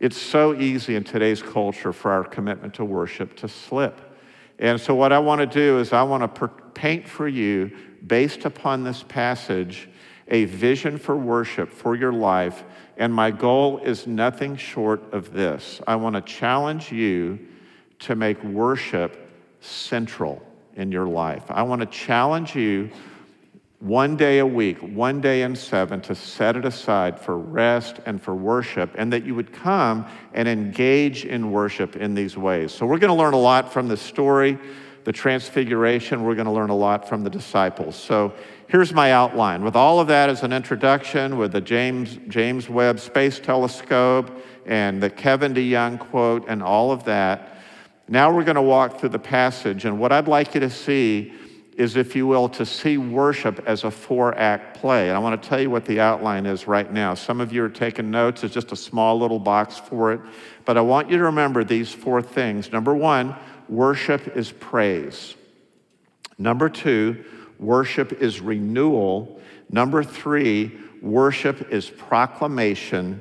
It's 0.00 0.16
so 0.16 0.54
easy 0.54 0.96
in 0.96 1.04
today's 1.04 1.42
culture 1.42 1.92
for 1.92 2.10
our 2.10 2.24
commitment 2.24 2.72
to 2.74 2.84
worship 2.84 3.36
to 3.36 3.46
slip. 3.46 4.00
And 4.58 4.80
so, 4.80 4.94
what 4.94 5.12
I 5.12 5.18
want 5.18 5.42
to 5.42 5.46
do 5.46 5.78
is, 5.78 5.92
I 5.92 6.02
want 6.02 6.22
to 6.22 6.28
per- 6.28 6.48
paint 6.72 7.06
for 7.06 7.28
you, 7.28 7.76
based 8.06 8.46
upon 8.46 8.84
this 8.84 9.02
passage, 9.02 9.86
a 10.28 10.46
vision 10.46 10.96
for 10.96 11.14
worship 11.14 11.70
for 11.70 11.94
your 11.94 12.12
life. 12.12 12.64
And 12.96 13.12
my 13.12 13.30
goal 13.30 13.80
is 13.84 14.06
nothing 14.06 14.56
short 14.56 15.12
of 15.12 15.34
this 15.34 15.82
I 15.86 15.96
want 15.96 16.16
to 16.16 16.22
challenge 16.22 16.90
you 16.90 17.38
to 17.98 18.16
make 18.16 18.42
worship 18.44 19.30
central 19.60 20.42
in 20.74 20.90
your 20.90 21.06
life. 21.06 21.44
I 21.50 21.64
want 21.64 21.82
to 21.82 21.86
challenge 21.86 22.56
you 22.56 22.90
one 23.80 24.16
day 24.16 24.38
a 24.38 24.46
week, 24.46 24.78
one 24.78 25.20
day 25.20 25.42
in 25.42 25.54
seven, 25.54 26.00
to 26.02 26.14
set 26.14 26.56
it 26.56 26.64
aside 26.64 27.20
for 27.20 27.38
rest 27.38 28.00
and 28.06 28.22
for 28.22 28.34
worship, 28.34 28.90
and 28.96 29.12
that 29.12 29.24
you 29.24 29.34
would 29.34 29.52
come 29.52 30.06
and 30.32 30.48
engage 30.48 31.26
in 31.26 31.50
worship 31.50 31.94
in 31.94 32.14
these 32.14 32.36
ways. 32.38 32.72
So, 32.72 32.86
we're 32.86 32.98
going 32.98 33.14
to 33.14 33.22
learn 33.22 33.34
a 33.34 33.38
lot 33.38 33.72
from 33.72 33.86
the 33.86 33.96
story, 33.96 34.58
the 35.04 35.12
transfiguration. 35.12 36.24
We're 36.24 36.34
going 36.34 36.46
to 36.46 36.52
learn 36.52 36.70
a 36.70 36.76
lot 36.76 37.06
from 37.06 37.22
the 37.22 37.28
disciples. 37.28 37.96
So, 37.96 38.32
here's 38.68 38.94
my 38.94 39.12
outline. 39.12 39.62
With 39.62 39.76
all 39.76 40.00
of 40.00 40.08
that 40.08 40.30
as 40.30 40.42
an 40.42 40.54
introduction, 40.54 41.36
with 41.36 41.52
the 41.52 41.60
James, 41.60 42.18
James 42.28 42.70
Webb 42.70 42.98
Space 42.98 43.38
Telescope 43.38 44.30
and 44.64 45.02
the 45.02 45.10
Kevin 45.10 45.52
DeYoung 45.52 45.98
quote 45.98 46.46
and 46.48 46.62
all 46.62 46.92
of 46.92 47.04
that, 47.04 47.58
now 48.08 48.32
we're 48.34 48.44
going 48.44 48.56
to 48.56 48.62
walk 48.62 49.00
through 49.00 49.10
the 49.10 49.18
passage. 49.18 49.84
And 49.84 49.98
what 49.98 50.12
I'd 50.12 50.28
like 50.28 50.54
you 50.54 50.60
to 50.60 50.70
see 50.70 51.34
is, 51.76 51.94
if 51.94 52.16
you 52.16 52.26
will, 52.26 52.48
to 52.48 52.64
see 52.64 52.96
worship 52.96 53.62
as 53.66 53.84
a 53.84 53.90
four 53.90 54.36
act 54.36 54.78
play. 54.78 55.08
And 55.08 55.16
I 55.16 55.20
want 55.20 55.40
to 55.40 55.48
tell 55.48 55.60
you 55.60 55.68
what 55.68 55.84
the 55.84 56.00
outline 56.00 56.46
is 56.46 56.66
right 56.66 56.90
now. 56.90 57.14
Some 57.14 57.40
of 57.40 57.52
you 57.52 57.62
are 57.64 57.68
taking 57.68 58.10
notes, 58.10 58.42
it's 58.42 58.54
just 58.54 58.72
a 58.72 58.76
small 58.76 59.18
little 59.18 59.38
box 59.38 59.76
for 59.76 60.12
it. 60.12 60.20
But 60.64 60.78
I 60.78 60.80
want 60.80 61.10
you 61.10 61.18
to 61.18 61.24
remember 61.24 61.64
these 61.64 61.92
four 61.92 62.22
things. 62.22 62.72
Number 62.72 62.94
one, 62.94 63.36
worship 63.68 64.36
is 64.36 64.50
praise. 64.52 65.34
Number 66.38 66.68
two, 66.70 67.24
worship 67.58 68.12
is 68.22 68.40
renewal. 68.40 69.40
Number 69.70 70.02
three, 70.02 70.78
worship 71.02 71.70
is 71.70 71.90
proclamation. 71.90 73.20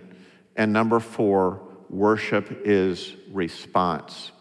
And 0.56 0.72
number 0.72 1.02
four, 1.02 1.62
worship 1.90 2.62
is 2.64 3.14
response. 3.32 4.32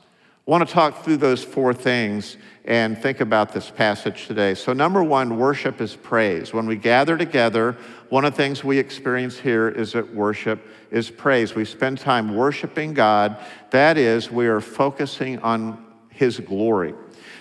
I 0.47 0.51
want 0.51 0.69
to 0.69 0.75
talk 0.75 1.05
through 1.05 1.17
those 1.17 1.43
four 1.43 1.73
things 1.73 2.37
and 2.67 2.99
think 2.99 3.21
about 3.21 3.55
this 3.55 3.71
passage 3.71 4.27
today. 4.27 4.53
So, 4.53 4.75
number 4.75 5.03
one, 5.03 5.39
worship 5.39 5.81
is 5.81 5.97
praise. 5.97 6.53
When 6.53 6.67
we 6.67 6.77
gather 6.77 7.17
together, 7.17 7.79
one 8.11 8.27
of 8.27 8.35
the 8.35 8.37
things 8.37 8.63
we 8.63 8.79
experience 8.79 9.39
here 9.39 9.71
is 9.71 9.93
that 9.93 10.15
worship 10.15 10.61
is 10.91 11.09
praise. 11.09 11.55
We 11.55 11.65
spend 11.65 11.99
time 11.99 12.35
worshiping 12.35 12.93
God. 12.93 13.39
That 13.71 13.97
is, 13.97 14.31
we 14.31 14.47
are 14.47 14.61
focusing 14.61 15.39
on 15.39 15.83
His 16.11 16.41
glory. 16.41 16.93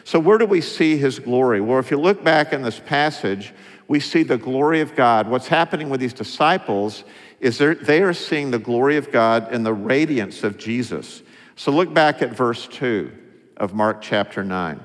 So, 0.05 0.17
where 0.17 0.37
do 0.37 0.45
we 0.45 0.61
see 0.61 0.95
His 0.95 1.19
glory? 1.19 1.59
Well, 1.59 1.79
if 1.79 1.91
you 1.91 1.99
look 1.99 2.23
back 2.23 2.53
in 2.53 2.61
this 2.61 2.79
passage, 2.79 3.53
we 3.89 3.99
see 3.99 4.23
the 4.23 4.37
glory 4.37 4.79
of 4.79 4.95
God. 4.95 5.27
What's 5.27 5.49
happening 5.49 5.89
with 5.89 5.99
these 5.99 6.13
disciples 6.13 7.03
is 7.41 7.57
they 7.57 8.01
are 8.01 8.13
seeing 8.13 8.51
the 8.51 8.59
glory 8.59 8.95
of 8.95 9.11
God 9.11 9.51
in 9.51 9.63
the 9.63 9.73
radiance 9.73 10.45
of 10.45 10.57
Jesus. 10.57 11.21
So, 11.55 11.71
look 11.71 11.93
back 11.93 12.21
at 12.21 12.31
verse 12.31 12.67
2 12.67 13.11
of 13.57 13.73
Mark 13.73 14.01
chapter 14.01 14.43
9. 14.43 14.79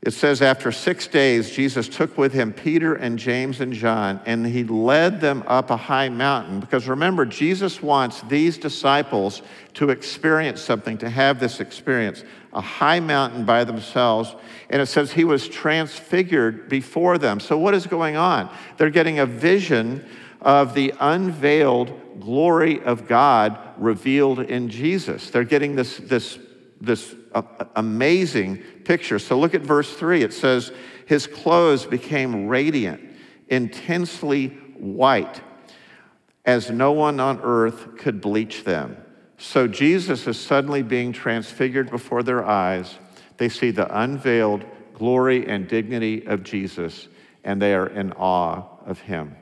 It 0.00 0.12
says, 0.12 0.42
After 0.42 0.70
six 0.70 1.08
days, 1.08 1.50
Jesus 1.50 1.88
took 1.88 2.16
with 2.16 2.32
him 2.32 2.52
Peter 2.52 2.94
and 2.94 3.18
James 3.18 3.60
and 3.60 3.72
John, 3.72 4.20
and 4.26 4.46
he 4.46 4.62
led 4.62 5.20
them 5.20 5.42
up 5.46 5.70
a 5.70 5.76
high 5.76 6.08
mountain. 6.08 6.60
Because 6.60 6.86
remember, 6.86 7.24
Jesus 7.24 7.82
wants 7.82 8.22
these 8.22 8.58
disciples 8.58 9.42
to 9.74 9.90
experience 9.90 10.60
something, 10.60 10.98
to 10.98 11.10
have 11.10 11.40
this 11.40 11.58
experience, 11.58 12.22
a 12.52 12.60
high 12.60 13.00
mountain 13.00 13.44
by 13.44 13.64
themselves. 13.64 14.36
And 14.70 14.80
it 14.80 14.86
says 14.86 15.12
he 15.12 15.24
was 15.24 15.48
transfigured 15.48 16.68
before 16.68 17.18
them. 17.18 17.40
So, 17.40 17.58
what 17.58 17.74
is 17.74 17.86
going 17.86 18.16
on? 18.16 18.54
They're 18.76 18.90
getting 18.90 19.18
a 19.18 19.26
vision 19.26 20.06
of 20.40 20.74
the 20.74 20.94
unveiled 21.00 22.20
glory 22.20 22.80
of 22.82 23.08
God 23.08 23.58
revealed 23.78 24.40
in 24.40 24.68
Jesus. 24.68 25.30
They're 25.30 25.44
getting 25.44 25.76
this, 25.76 25.98
this, 25.98 26.38
this 26.80 27.14
uh, 27.32 27.42
amazing 27.76 28.58
picture. 28.84 29.18
So 29.18 29.38
look 29.38 29.54
at 29.54 29.62
verse 29.62 29.92
3. 29.94 30.22
It 30.22 30.32
says, 30.32 30.72
His 31.06 31.26
clothes 31.26 31.86
became 31.86 32.48
radiant, 32.48 33.00
intensely 33.48 34.48
white, 34.76 35.40
as 36.44 36.70
no 36.70 36.92
one 36.92 37.20
on 37.20 37.40
earth 37.42 37.96
could 37.98 38.20
bleach 38.20 38.64
them. 38.64 38.96
So 39.38 39.68
Jesus 39.68 40.26
is 40.26 40.38
suddenly 40.38 40.82
being 40.82 41.12
transfigured 41.12 41.90
before 41.90 42.22
their 42.22 42.44
eyes. 42.44 42.98
They 43.36 43.48
see 43.48 43.70
the 43.70 44.00
unveiled 44.00 44.64
glory 44.94 45.46
and 45.46 45.68
dignity 45.68 46.26
of 46.26 46.42
Jesus, 46.42 47.08
and 47.44 47.62
they 47.62 47.72
are 47.74 47.86
in 47.86 48.12
awe 48.12 48.64
of 48.84 49.00
him. 49.00 49.36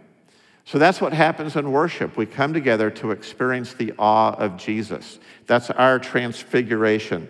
So 0.66 0.78
that's 0.80 1.00
what 1.00 1.12
happens 1.12 1.54
in 1.54 1.70
worship. 1.70 2.16
We 2.16 2.26
come 2.26 2.52
together 2.52 2.90
to 2.90 3.12
experience 3.12 3.72
the 3.74 3.94
awe 4.00 4.32
of 4.32 4.56
Jesus. 4.56 5.20
That's 5.46 5.70
our 5.70 6.00
transfiguration. 6.00 7.28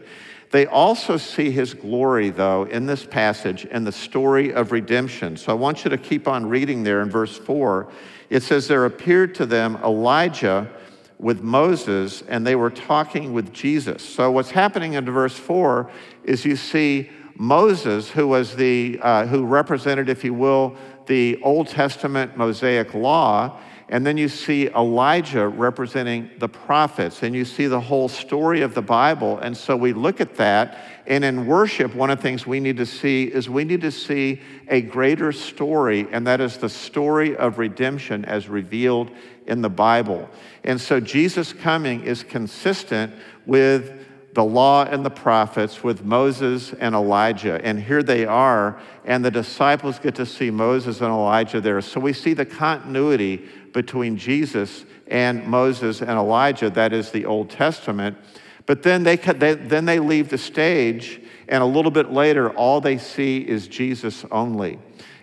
They 0.52 0.64
also 0.64 1.18
see 1.18 1.50
his 1.50 1.74
glory, 1.74 2.30
though, 2.30 2.64
in 2.64 2.86
this 2.86 3.04
passage 3.04 3.66
in 3.66 3.84
the 3.84 3.92
story 3.92 4.54
of 4.54 4.72
redemption. 4.72 5.36
So 5.36 5.52
I 5.52 5.54
want 5.54 5.84
you 5.84 5.90
to 5.90 5.98
keep 5.98 6.26
on 6.26 6.46
reading 6.46 6.82
there 6.82 7.02
in 7.02 7.10
verse 7.10 7.36
4. 7.36 7.92
It 8.30 8.42
says, 8.42 8.68
There 8.68 8.86
appeared 8.86 9.34
to 9.34 9.44
them 9.44 9.76
Elijah 9.84 10.70
with 11.18 11.42
Moses, 11.42 12.22
and 12.22 12.46
they 12.46 12.56
were 12.56 12.70
talking 12.70 13.34
with 13.34 13.52
Jesus. 13.52 14.02
So 14.02 14.30
what's 14.30 14.50
happening 14.50 14.94
in 14.94 15.04
verse 15.04 15.36
4 15.36 15.90
is 16.24 16.46
you 16.46 16.56
see 16.56 17.10
Moses, 17.34 18.10
who 18.10 18.28
was 18.28 18.56
the, 18.56 18.98
uh, 19.02 19.26
who 19.26 19.44
represented, 19.44 20.08
if 20.08 20.24
you 20.24 20.32
will, 20.32 20.74
the 21.06 21.40
Old 21.42 21.68
Testament 21.68 22.36
Mosaic 22.36 22.94
law, 22.94 23.58
and 23.88 24.04
then 24.04 24.16
you 24.16 24.28
see 24.28 24.66
Elijah 24.68 25.46
representing 25.46 26.30
the 26.38 26.48
prophets, 26.48 27.22
and 27.22 27.34
you 27.34 27.44
see 27.44 27.68
the 27.68 27.80
whole 27.80 28.08
story 28.08 28.62
of 28.62 28.74
the 28.74 28.82
Bible. 28.82 29.38
And 29.38 29.56
so 29.56 29.76
we 29.76 29.92
look 29.92 30.20
at 30.20 30.34
that. 30.36 30.78
And 31.06 31.24
in 31.24 31.46
worship, 31.46 31.94
one 31.94 32.10
of 32.10 32.18
the 32.18 32.22
things 32.22 32.48
we 32.48 32.58
need 32.58 32.78
to 32.78 32.86
see 32.86 33.24
is 33.24 33.48
we 33.48 33.62
need 33.62 33.82
to 33.82 33.92
see 33.92 34.40
a 34.66 34.80
greater 34.80 35.30
story, 35.30 36.08
and 36.10 36.26
that 36.26 36.40
is 36.40 36.56
the 36.56 36.68
story 36.68 37.36
of 37.36 37.58
redemption 37.58 38.24
as 38.24 38.48
revealed 38.48 39.10
in 39.46 39.62
the 39.62 39.70
Bible. 39.70 40.28
And 40.64 40.80
so 40.80 40.98
Jesus 40.98 41.52
coming 41.52 42.02
is 42.02 42.24
consistent 42.24 43.14
with 43.46 44.05
the 44.36 44.44
law 44.44 44.84
and 44.84 45.02
the 45.02 45.10
prophets 45.10 45.82
with 45.82 46.04
Moses 46.04 46.74
and 46.74 46.94
Elijah. 46.94 47.58
And 47.64 47.82
here 47.82 48.02
they 48.02 48.26
are, 48.26 48.78
and 49.06 49.24
the 49.24 49.30
disciples 49.30 49.98
get 49.98 50.14
to 50.16 50.26
see 50.26 50.50
Moses 50.50 51.00
and 51.00 51.08
Elijah 51.08 51.58
there. 51.58 51.80
So 51.80 52.00
we 52.00 52.12
see 52.12 52.34
the 52.34 52.44
continuity 52.44 53.48
between 53.72 54.18
Jesus 54.18 54.84
and 55.06 55.46
Moses 55.46 56.02
and 56.02 56.10
Elijah, 56.10 56.68
that 56.68 56.92
is 56.92 57.10
the 57.10 57.24
Old 57.24 57.48
Testament. 57.48 58.18
But 58.66 58.82
then 58.82 59.04
they, 59.04 59.16
they, 59.16 59.54
then 59.54 59.86
they 59.86 60.00
leave 60.00 60.28
the 60.28 60.36
stage, 60.36 61.18
and 61.48 61.62
a 61.62 61.66
little 61.66 61.90
bit 61.90 62.12
later, 62.12 62.50
all 62.50 62.82
they 62.82 62.98
see 62.98 63.38
is 63.38 63.66
Jesus 63.66 64.26
only. 64.30 64.78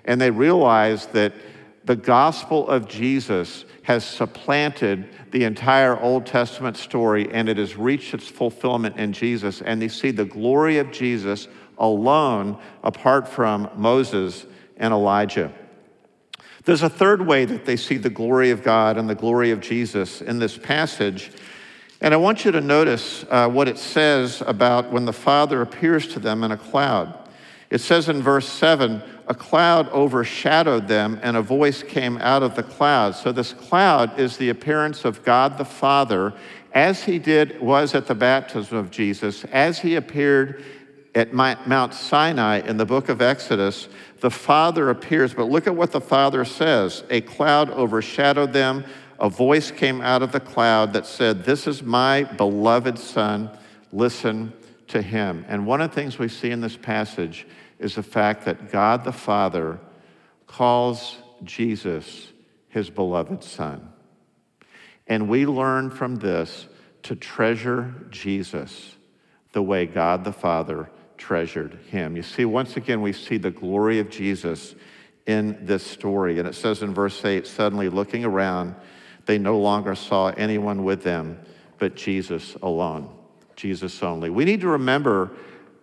And 0.06 0.20
they 0.20 0.32
realize 0.32 1.06
that 1.08 1.34
the 1.86 1.96
gospel 1.96 2.68
of 2.68 2.88
Jesus 2.88 3.66
has 3.84 4.06
supplanted 4.06 5.10
the 5.32 5.44
entire 5.44 6.00
Old 6.00 6.26
Testament 6.26 6.78
story 6.78 7.32
and 7.32 7.50
it 7.50 7.58
has 7.58 7.76
reached 7.76 8.14
its 8.14 8.28
fulfillment 8.28 8.98
in 8.98 9.12
Jesus. 9.12 9.62
And 9.62 9.82
they 9.82 9.90
see 9.90 10.12
the 10.12 10.26
glory 10.26 10.78
of 10.78 10.92
Jesus 10.92 11.48
alone 11.78 12.58
apart 12.84 13.28
from 13.28 13.70
Moses 13.76 14.46
and 14.78 14.94
Elijah. 14.94 15.52
There's 16.64 16.84
a 16.84 16.90
third 16.90 17.28
way 17.28 17.44
that 17.44 17.66
they 17.66 17.76
see 17.76 17.98
the 17.98 18.10
glory 18.10 18.52
of 18.52 18.64
God 18.64 18.98
and 18.98 19.10
the 19.10 19.16
glory 19.16 19.52
of 19.52 19.60
Jesus 19.60 20.22
in 20.22 20.40
this 20.40 20.58
passage. 20.58 21.32
And 22.00 22.14
I 22.14 22.18
want 22.18 22.46
you 22.46 22.52
to 22.52 22.62
notice 22.62 23.26
uh, 23.30 23.50
what 23.50 23.68
it 23.68 23.78
says 23.78 24.42
about 24.46 24.90
when 24.90 25.04
the 25.04 25.14
Father 25.14 25.62
appears 25.62 26.08
to 26.10 26.20
them 26.20 26.44
in 26.44 26.52
a 26.52 26.58
cloud. 26.58 27.23
It 27.74 27.82
says 27.82 28.08
in 28.08 28.22
verse 28.22 28.48
7 28.48 29.02
a 29.28 29.34
cloud 29.34 29.90
overshadowed 29.90 30.88
them, 30.88 31.20
and 31.24 31.36
a 31.36 31.42
voice 31.42 31.82
came 31.82 32.20
out 32.20 32.44
of 32.44 32.56
the 32.56 32.62
cloud. 32.62 33.16
So, 33.16 33.32
this 33.32 33.52
cloud 33.54 34.20
is 34.20 34.38
the 34.38 34.50
appearance 34.50 35.06
of 35.06 35.24
God 35.24 35.58
the 35.58 35.66
Father, 35.66 36.34
as 36.72 37.06
he 37.06 37.18
did 37.18 37.60
was 37.60 37.96
at 37.96 38.06
the 38.06 38.14
baptism 38.14 38.78
of 38.78 38.92
Jesus, 38.92 39.44
as 39.46 39.80
he 39.80 39.96
appeared 39.96 40.64
at 41.16 41.34
Mount 41.34 41.96
Sinai 41.96 42.60
in 42.60 42.78
the 42.78 42.86
book 42.86 43.10
of 43.10 43.24
Exodus. 43.24 43.90
The 44.20 44.30
Father 44.30 44.92
appears, 44.92 45.34
but 45.34 45.46
look 45.46 45.66
at 45.66 45.76
what 45.76 45.92
the 45.92 46.02
Father 46.02 46.46
says 46.46 47.04
a 47.10 47.22
cloud 47.22 47.72
overshadowed 47.72 48.54
them. 48.54 48.86
A 49.20 49.30
voice 49.30 49.72
came 49.72 50.00
out 50.00 50.22
of 50.22 50.32
the 50.32 50.40
cloud 50.40 50.94
that 50.94 51.08
said, 51.08 51.44
This 51.44 51.66
is 51.66 51.82
my 51.82 52.24
beloved 52.24 53.00
Son, 53.00 53.50
listen 53.92 54.54
to 54.90 55.02
him. 55.02 55.44
And 55.48 55.66
one 55.66 55.82
of 55.82 55.90
the 55.90 55.96
things 55.96 56.20
we 56.20 56.28
see 56.28 56.52
in 56.52 56.62
this 56.62 56.78
passage 56.78 57.48
is 57.84 57.96
the 57.96 58.04
fact 58.04 58.46
that 58.46 58.72
God 58.72 59.04
the 59.04 59.12
Father 59.12 59.80
calls 60.48 61.18
Jesus 61.44 62.32
his 62.70 62.90
beloved 62.90 63.44
Son. 63.44 63.90
And 65.08 65.28
we 65.28 65.46
learn 65.46 65.90
from 65.90 66.16
this 66.16 66.68
to 67.04 67.16
treasure 67.16 67.94
Jesus 68.10 68.96
the 69.52 69.62
way 69.62 69.86
God 69.86 70.24
the 70.24 70.32
Father 70.32 70.90
treasured 71.18 71.78
him. 71.90 72.16
You 72.16 72.24
see, 72.24 72.46
once 72.46 72.78
again, 72.78 73.02
we 73.02 73.14
see 73.14 73.38
the 73.38 73.52
glory 73.52 74.00
of 74.00 74.10
Jesus 74.10 74.76
in 75.26 75.66
this 75.66 75.86
story. 75.86 76.40
And 76.40 76.48
it 76.48 76.56
says 76.56 76.82
in 76.82 76.94
verse 76.94 77.24
8 77.24 77.46
suddenly 77.46 77.90
looking 77.90 78.26
around, 78.26 78.76
they 79.26 79.38
no 79.38 79.60
longer 79.60 79.96
saw 79.96 80.30
anyone 80.30 80.84
with 80.84 81.04
them 81.04 81.40
but 81.78 81.96
Jesus 81.96 82.56
alone. 82.62 83.14
Jesus 83.56 84.02
only. 84.02 84.30
We 84.30 84.46
need 84.46 84.62
to 84.62 84.70
remember 84.70 85.32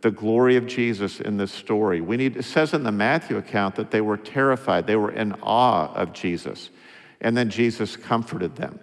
the 0.03 0.11
glory 0.11 0.57
of 0.57 0.67
Jesus 0.67 1.21
in 1.21 1.37
this 1.37 1.53
story. 1.53 2.01
We 2.01 2.17
need, 2.17 2.37
it 2.37 2.45
says 2.45 2.73
in 2.73 2.83
the 2.83 2.93
Matthew 2.93 3.37
account 3.37 3.75
that 3.77 3.91
they 3.91 4.01
were 4.01 4.17
terrified, 4.17 4.87
they 4.87 4.97
were 4.97 5.13
in 5.13 5.33
awe 5.43 5.93
of 5.95 6.13
Jesus, 6.13 6.71
and 7.21 7.37
then 7.37 7.51
Jesus 7.51 7.97
comforted 7.97 8.57
them. 8.57 8.81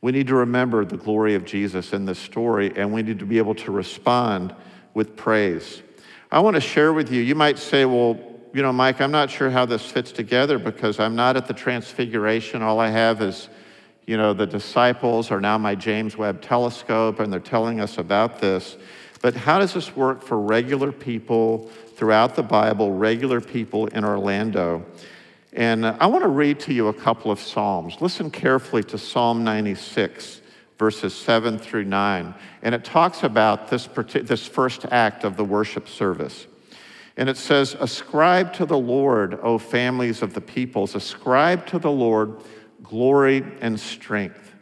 We 0.00 0.12
need 0.12 0.28
to 0.28 0.34
remember 0.36 0.84
the 0.84 0.96
glory 0.96 1.34
of 1.34 1.44
Jesus 1.44 1.92
in 1.92 2.04
this 2.04 2.18
story, 2.18 2.72
and 2.76 2.92
we 2.92 3.02
need 3.02 3.18
to 3.18 3.26
be 3.26 3.38
able 3.38 3.54
to 3.56 3.72
respond 3.72 4.54
with 4.94 5.16
praise. 5.16 5.82
I 6.30 6.40
want 6.40 6.54
to 6.54 6.60
share 6.60 6.92
with 6.92 7.10
you, 7.10 7.22
you 7.22 7.34
might 7.34 7.58
say, 7.58 7.84
well, 7.84 8.18
you 8.52 8.62
know, 8.62 8.72
Mike, 8.72 9.00
I'm 9.00 9.10
not 9.10 9.30
sure 9.30 9.50
how 9.50 9.66
this 9.66 9.84
fits 9.90 10.12
together 10.12 10.58
because 10.58 11.00
I'm 11.00 11.16
not 11.16 11.36
at 11.36 11.46
the 11.46 11.54
transfiguration. 11.54 12.62
All 12.62 12.80
I 12.80 12.88
have 12.88 13.20
is, 13.20 13.48
you 14.06 14.16
know, 14.16 14.32
the 14.32 14.46
disciples 14.46 15.30
are 15.30 15.40
now 15.40 15.58
my 15.58 15.74
James 15.74 16.16
Webb 16.16 16.42
telescope, 16.42 17.20
and 17.20 17.32
they're 17.32 17.40
telling 17.40 17.80
us 17.80 17.98
about 17.98 18.40
this. 18.40 18.76
But 19.20 19.34
how 19.34 19.58
does 19.58 19.74
this 19.74 19.96
work 19.96 20.22
for 20.22 20.38
regular 20.38 20.92
people 20.92 21.70
throughout 21.96 22.36
the 22.36 22.42
Bible, 22.42 22.92
regular 22.92 23.40
people 23.40 23.86
in 23.88 24.04
Orlando? 24.04 24.84
And 25.52 25.84
uh, 25.84 25.96
I 26.00 26.06
want 26.06 26.22
to 26.22 26.28
read 26.28 26.60
to 26.60 26.74
you 26.74 26.88
a 26.88 26.94
couple 26.94 27.30
of 27.30 27.40
Psalms. 27.40 28.00
Listen 28.00 28.30
carefully 28.30 28.82
to 28.84 28.98
Psalm 28.98 29.42
96, 29.44 30.40
verses 30.78 31.14
7 31.14 31.58
through 31.58 31.84
9. 31.84 32.34
And 32.62 32.74
it 32.74 32.84
talks 32.84 33.22
about 33.24 33.68
this, 33.68 33.88
this 34.22 34.46
first 34.46 34.84
act 34.86 35.24
of 35.24 35.36
the 35.36 35.44
worship 35.44 35.88
service. 35.88 36.46
And 37.16 37.28
it 37.28 37.36
says, 37.36 37.74
Ascribe 37.80 38.52
to 38.54 38.66
the 38.66 38.78
Lord, 38.78 39.40
O 39.42 39.58
families 39.58 40.22
of 40.22 40.34
the 40.34 40.40
peoples, 40.40 40.94
ascribe 40.94 41.66
to 41.66 41.80
the 41.80 41.90
Lord 41.90 42.36
glory 42.84 43.44
and 43.60 43.80
strength. 43.80 44.54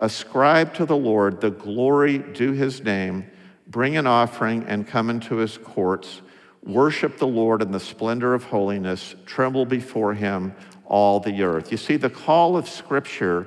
Ascribe 0.00 0.72
to 0.74 0.86
the 0.86 0.96
Lord 0.96 1.40
the 1.40 1.50
glory 1.50 2.18
due 2.18 2.52
his 2.52 2.82
name 2.82 3.30
bring 3.68 3.96
an 3.96 4.06
offering 4.06 4.64
and 4.64 4.86
come 4.86 5.10
into 5.10 5.36
his 5.36 5.58
courts, 5.58 6.22
worship 6.62 7.18
the 7.18 7.26
Lord 7.26 7.62
in 7.62 7.70
the 7.70 7.80
splendor 7.80 8.34
of 8.34 8.44
holiness, 8.44 9.14
tremble 9.26 9.66
before 9.66 10.14
him, 10.14 10.54
all 10.86 11.20
the 11.20 11.42
earth. 11.42 11.70
You 11.70 11.76
see, 11.76 11.96
the 11.96 12.10
call 12.10 12.56
of 12.56 12.68
Scripture 12.68 13.46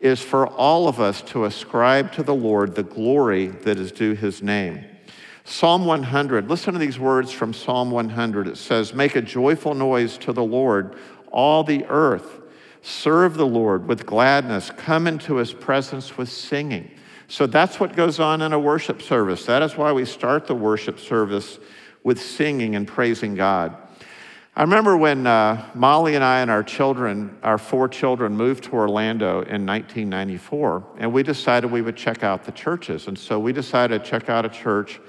is 0.00 0.20
for 0.20 0.46
all 0.46 0.88
of 0.88 0.98
us 0.98 1.20
to 1.20 1.44
ascribe 1.44 2.10
to 2.12 2.22
the 2.22 2.34
Lord 2.34 2.74
the 2.74 2.82
glory 2.82 3.48
that 3.48 3.78
is 3.78 3.92
due 3.92 4.14
his 4.14 4.42
name. 4.42 4.84
Psalm 5.44 5.84
100, 5.84 6.48
listen 6.48 6.72
to 6.72 6.78
these 6.78 6.98
words 6.98 7.32
from 7.32 7.52
Psalm 7.52 7.90
100. 7.90 8.46
It 8.46 8.56
says, 8.56 8.94
Make 8.94 9.16
a 9.16 9.22
joyful 9.22 9.74
noise 9.74 10.16
to 10.18 10.32
the 10.32 10.44
Lord, 10.44 10.96
all 11.30 11.64
the 11.64 11.84
earth. 11.86 12.40
Serve 12.82 13.34
the 13.34 13.46
Lord 13.46 13.86
with 13.86 14.06
gladness. 14.06 14.70
Come 14.70 15.06
into 15.06 15.36
his 15.36 15.52
presence 15.52 16.16
with 16.16 16.30
singing. 16.30 16.90
So 17.30 17.46
that's 17.46 17.78
what 17.78 17.94
goes 17.94 18.18
on 18.18 18.42
in 18.42 18.52
a 18.52 18.58
worship 18.58 19.00
service. 19.00 19.46
That 19.46 19.62
is 19.62 19.76
why 19.76 19.92
we 19.92 20.04
start 20.04 20.48
the 20.48 20.54
worship 20.56 20.98
service 20.98 21.60
with 22.02 22.20
singing 22.20 22.74
and 22.74 22.88
praising 22.88 23.36
God. 23.36 23.76
I 24.56 24.62
remember 24.62 24.96
when 24.96 25.28
uh, 25.28 25.64
Molly 25.76 26.16
and 26.16 26.24
I 26.24 26.40
and 26.40 26.50
our 26.50 26.64
children, 26.64 27.38
our 27.44 27.56
four 27.56 27.86
children, 27.86 28.36
moved 28.36 28.64
to 28.64 28.72
Orlando 28.72 29.42
in 29.42 29.64
1994, 29.64 30.84
and 30.98 31.12
we 31.12 31.22
decided 31.22 31.70
we 31.70 31.82
would 31.82 31.96
check 31.96 32.24
out 32.24 32.42
the 32.42 32.50
churches. 32.50 33.06
And 33.06 33.16
so 33.16 33.38
we 33.38 33.52
decided 33.52 34.02
to 34.02 34.10
check 34.10 34.28
out 34.28 34.44
a 34.44 34.48
church 34.48 35.00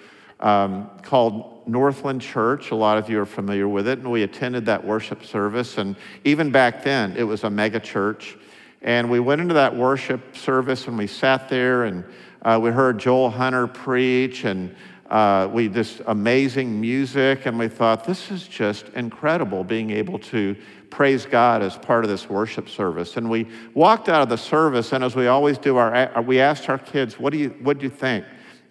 um, 0.42 0.92
called 1.02 1.68
Northland 1.68 2.22
Church. 2.22 2.70
A 2.70 2.76
lot 2.76 3.00
of 3.00 3.10
you 3.10 3.20
are 3.20 3.26
familiar 3.26 3.68
with 3.68 3.88
it, 3.88 3.98
and 3.98 4.12
we 4.12 4.22
attended 4.22 4.68
that 4.68 4.86
worship 4.86 5.26
service. 5.26 5.80
And 5.80 5.96
even 6.24 6.52
back 6.52 6.84
then, 6.84 7.18
it 7.18 7.24
was 7.24 7.46
a 7.46 7.50
mega 7.50 7.80
church. 7.80 8.38
And 8.82 9.12
we 9.12 9.20
went 9.20 9.42
into 9.42 9.54
that 9.54 9.76
worship 9.76 10.36
service 10.36 10.88
and 10.88 10.98
we 10.98 11.08
sat 11.08 11.50
there 11.50 11.84
and 11.84 12.04
uh, 12.42 12.60
we 12.62 12.72
heard 12.72 12.98
Joel 12.98 13.30
Hunter 13.30 13.68
preach 13.68 14.44
and 14.44 14.76
uh, 15.12 15.48
we 15.52 15.68
this 15.68 16.02
amazing 16.08 16.80
music 16.80 17.46
and 17.46 17.60
we 17.60 17.68
thought 17.68 18.06
this 18.06 18.32
is 18.32 18.48
just 18.48 18.88
incredible 18.90 19.64
being 19.64 19.92
able 19.92 20.18
to 20.18 20.56
praise 20.90 21.26
God 21.26 21.62
as 21.62 21.78
part 21.78 22.04
of 22.04 22.10
this 22.10 22.28
worship 22.28 22.70
service. 22.70 23.18
And 23.18 23.30
we 23.30 23.48
walked 23.76 24.10
out 24.10 24.24
of 24.24 24.30
the 24.30 24.38
service 24.38 24.94
and 24.94 25.04
as 25.04 25.16
we 25.16 25.28
always 25.28 25.60
do, 25.60 25.78
our, 25.78 26.22
we 26.22 26.40
asked 26.40 26.68
our 26.68 26.80
kids, 26.80 27.20
what 27.20 27.34
do 27.34 27.40
you, 27.40 27.50
what 27.62 27.78
do 27.78 27.84
you 27.84 27.90
think? 27.90 28.26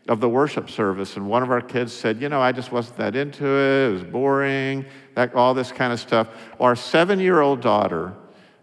Of 0.08 0.18
the 0.18 0.28
worship 0.28 0.68
service, 0.70 1.16
and 1.16 1.28
one 1.28 1.44
of 1.44 1.52
our 1.52 1.60
kids 1.60 1.92
said, 1.92 2.20
You 2.20 2.30
know, 2.30 2.40
I 2.40 2.50
just 2.50 2.72
wasn't 2.72 2.96
that 2.96 3.14
into 3.14 3.44
it. 3.44 3.90
It 3.90 3.92
was 3.92 4.02
boring, 4.02 4.86
that, 5.14 5.34
all 5.34 5.54
this 5.54 5.70
kind 5.70 5.92
of 5.92 6.00
stuff. 6.00 6.26
Our 6.58 6.74
seven 6.74 7.20
year 7.20 7.42
old 7.42 7.60
daughter, 7.60 8.14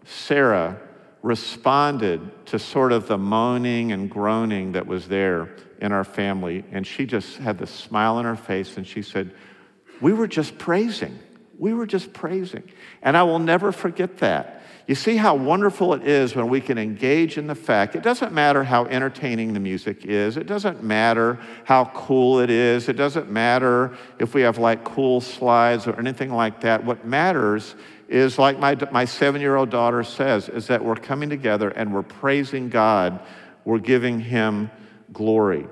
Sarah, 0.04 0.78
responded 1.22 2.46
to 2.46 2.58
sort 2.58 2.92
of 2.92 3.08
the 3.08 3.18
moaning 3.18 3.92
and 3.92 4.10
groaning 4.10 4.72
that 4.72 4.86
was 4.86 5.08
there 5.08 5.54
in 5.80 5.92
our 5.92 6.04
family. 6.04 6.64
And 6.70 6.86
she 6.86 7.06
just 7.06 7.36
had 7.38 7.58
this 7.58 7.70
smile 7.70 8.16
on 8.16 8.24
her 8.24 8.36
face 8.36 8.76
and 8.76 8.86
she 8.86 9.02
said, 9.02 9.32
We 10.00 10.12
were 10.12 10.28
just 10.28 10.58
praising. 10.58 11.18
We 11.58 11.74
were 11.74 11.86
just 11.86 12.12
praising. 12.12 12.70
And 13.02 13.16
I 13.16 13.24
will 13.24 13.40
never 13.40 13.72
forget 13.72 14.18
that. 14.18 14.62
You 14.86 14.94
see 14.94 15.16
how 15.16 15.34
wonderful 15.34 15.92
it 15.92 16.06
is 16.06 16.34
when 16.34 16.48
we 16.48 16.62
can 16.62 16.78
engage 16.78 17.36
in 17.36 17.46
the 17.46 17.54
fact. 17.54 17.94
It 17.94 18.02
doesn't 18.02 18.32
matter 18.32 18.64
how 18.64 18.86
entertaining 18.86 19.52
the 19.52 19.60
music 19.60 20.06
is. 20.06 20.38
It 20.38 20.46
doesn't 20.46 20.82
matter 20.82 21.38
how 21.64 21.90
cool 21.94 22.40
it 22.40 22.48
is. 22.48 22.88
It 22.88 22.94
doesn't 22.94 23.30
matter 23.30 23.94
if 24.18 24.32
we 24.32 24.40
have 24.42 24.56
like 24.56 24.84
cool 24.84 25.20
slides 25.20 25.86
or 25.86 25.98
anything 25.98 26.32
like 26.32 26.62
that. 26.62 26.84
What 26.84 27.04
matters 27.04 27.74
is 28.08 28.38
like 28.38 28.58
my, 28.58 28.74
my 28.90 29.04
seven 29.04 29.40
year 29.40 29.56
old 29.56 29.70
daughter 29.70 30.02
says, 30.02 30.48
is 30.48 30.66
that 30.68 30.82
we're 30.84 30.96
coming 30.96 31.28
together 31.28 31.68
and 31.68 31.92
we're 31.92 32.02
praising 32.02 32.68
God. 32.68 33.20
We're 33.64 33.78
giving 33.78 34.18
Him 34.18 34.70
glory. 35.12 35.66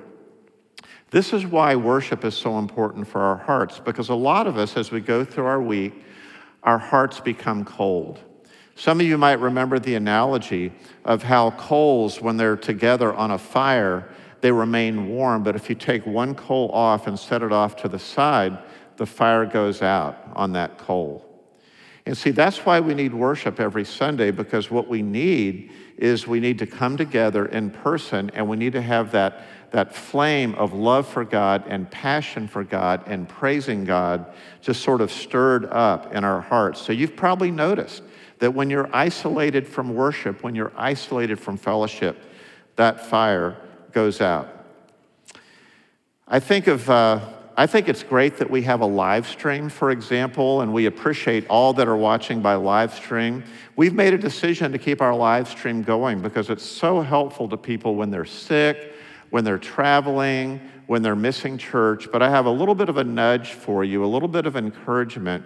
This 1.11 1.33
is 1.33 1.47
why 1.47 1.77
worship 1.77 2.25
is 2.25 2.37
so 2.37 2.59
important 2.59 3.09
for 3.09 3.21
our 3.21 3.37
hearts, 3.37 3.81
because 3.81 4.09
a 4.09 4.15
lot 4.15 4.47
of 4.47 4.59
us, 4.59 4.77
as 4.77 4.91
we 4.91 5.01
go 5.01 5.25
through 5.25 5.47
our 5.47 5.63
week, 5.63 5.95
our 6.63 6.79
hearts 6.79 7.21
become 7.21 7.65
cold. 7.65 8.21
Some 8.75 9.01
of 9.01 9.07
you 9.07 9.17
might 9.17 9.41
remember 9.41 9.79
the 9.79 9.95
analogy 9.95 10.73
of 11.05 11.23
how 11.23 11.53
coals, 11.53 12.21
when 12.21 12.37
they're 12.37 12.57
together 12.57 13.15
on 13.15 13.31
a 13.31 13.39
fire, 13.39 14.11
they 14.43 14.53
remain 14.53 15.09
warm, 15.09 15.43
but 15.43 15.57
if 15.57 15.71
you 15.71 15.75
take 15.75 16.05
one 16.05 16.35
coal 16.35 16.71
off 16.73 17.07
and 17.07 17.19
set 17.19 17.43
it 17.43 17.53
off 17.53 17.77
to 17.77 17.89
the 17.89 17.99
side, 17.99 18.59
the 18.97 19.07
fire 19.07 19.47
goes 19.47 19.81
out 19.81 20.19
on 20.35 20.53
that 20.53 20.77
coal. 20.77 21.26
And 22.07 22.17
see, 22.17 22.31
that's 22.31 22.59
why 22.59 22.79
we 22.79 22.95
need 22.95 23.13
worship 23.13 23.59
every 23.59 23.85
Sunday, 23.85 24.31
because 24.31 24.71
what 24.71 24.87
we 24.87 25.03
need 25.03 25.73
is 25.99 26.27
we 26.27 26.39
need 26.39 26.61
to 26.61 26.67
come 26.67 26.97
together 26.97 27.47
in 27.47 27.71
person 27.71 28.31
and 28.33 28.49
we 28.49 28.57
need 28.57 28.75
to 28.75 28.83
have 28.83 29.11
that, 29.11 29.43
that 29.73 29.93
flame 29.93 30.55
of 30.55 30.73
love 30.73 31.09
for 31.09 31.25
God 31.25 31.65
and 31.67 31.91
passion 31.91 32.47
for 32.47 32.63
God 32.63 33.03
and 33.07 33.29
praising 33.29 33.85
God 33.85 34.27
just 34.61 34.83
sort 34.83 35.01
of 35.01 35.11
stirred 35.11 35.65
up 35.67 36.15
in 36.15 36.23
our 36.23 36.41
hearts. 36.41 36.81
So 36.81 36.93
you've 36.93 37.17
probably 37.17 37.51
noticed 37.51 38.05
that 38.39 38.55
when 38.55 38.71
you're 38.71 38.89
isolated 38.95 39.67
from 39.67 39.93
worship, 39.93 40.45
when 40.45 40.55
you're 40.55 40.73
isolated 40.77 41.41
from 41.41 41.57
fellowship, 41.57 42.23
that 42.77 43.05
fire 43.07 43.57
goes 43.91 44.21
out. 44.21 44.49
I 46.29 46.39
think 46.39 46.69
of, 46.69 46.89
uh, 46.89 47.21
I 47.59 47.67
think 47.67 47.89
it's 47.89 48.03
great 48.03 48.37
that 48.37 48.51
we 48.51 48.61
have 48.63 48.83
a 48.83 48.87
live 48.87 49.27
stream, 49.27 49.71
for 49.71 49.91
example, 49.91 50.61
and 50.61 50.75
we 50.75 50.85
appreciate 50.85 51.47
all 51.49 51.73
that 51.73 51.89
are 51.89 51.97
watching 51.97 52.43
by 52.43 52.55
live 52.55 52.93
stream. 52.93 53.45
We've 53.77 53.95
made 53.95 54.13
a 54.13 54.19
decision 54.19 54.73
to 54.73 54.79
keep 54.79 55.01
our 55.01 55.15
live 55.15 55.49
stream 55.49 55.83
going 55.83 56.21
because 56.21 56.51
it's 56.51 56.65
so 56.65 57.01
helpful 57.01 57.49
to 57.49 57.57
people 57.57 57.95
when 57.95 58.11
they're 58.11 58.27
sick, 58.27 58.93
when 59.31 59.43
they're 59.43 59.57
traveling, 59.57 60.61
when 60.87 61.01
they're 61.01 61.17
missing 61.17 61.57
church. 61.57 62.13
But 62.13 62.23
I 62.23 62.29
have 62.29 62.45
a 62.45 62.51
little 62.51 62.75
bit 62.75 62.91
of 62.91 62.99
a 62.99 63.05
nudge 63.05 63.53
for 63.53 63.85
you, 63.85 64.05
a 64.05 64.07
little 64.07 64.29
bit 64.29 64.45
of 64.45 64.57
encouragement 64.57 65.45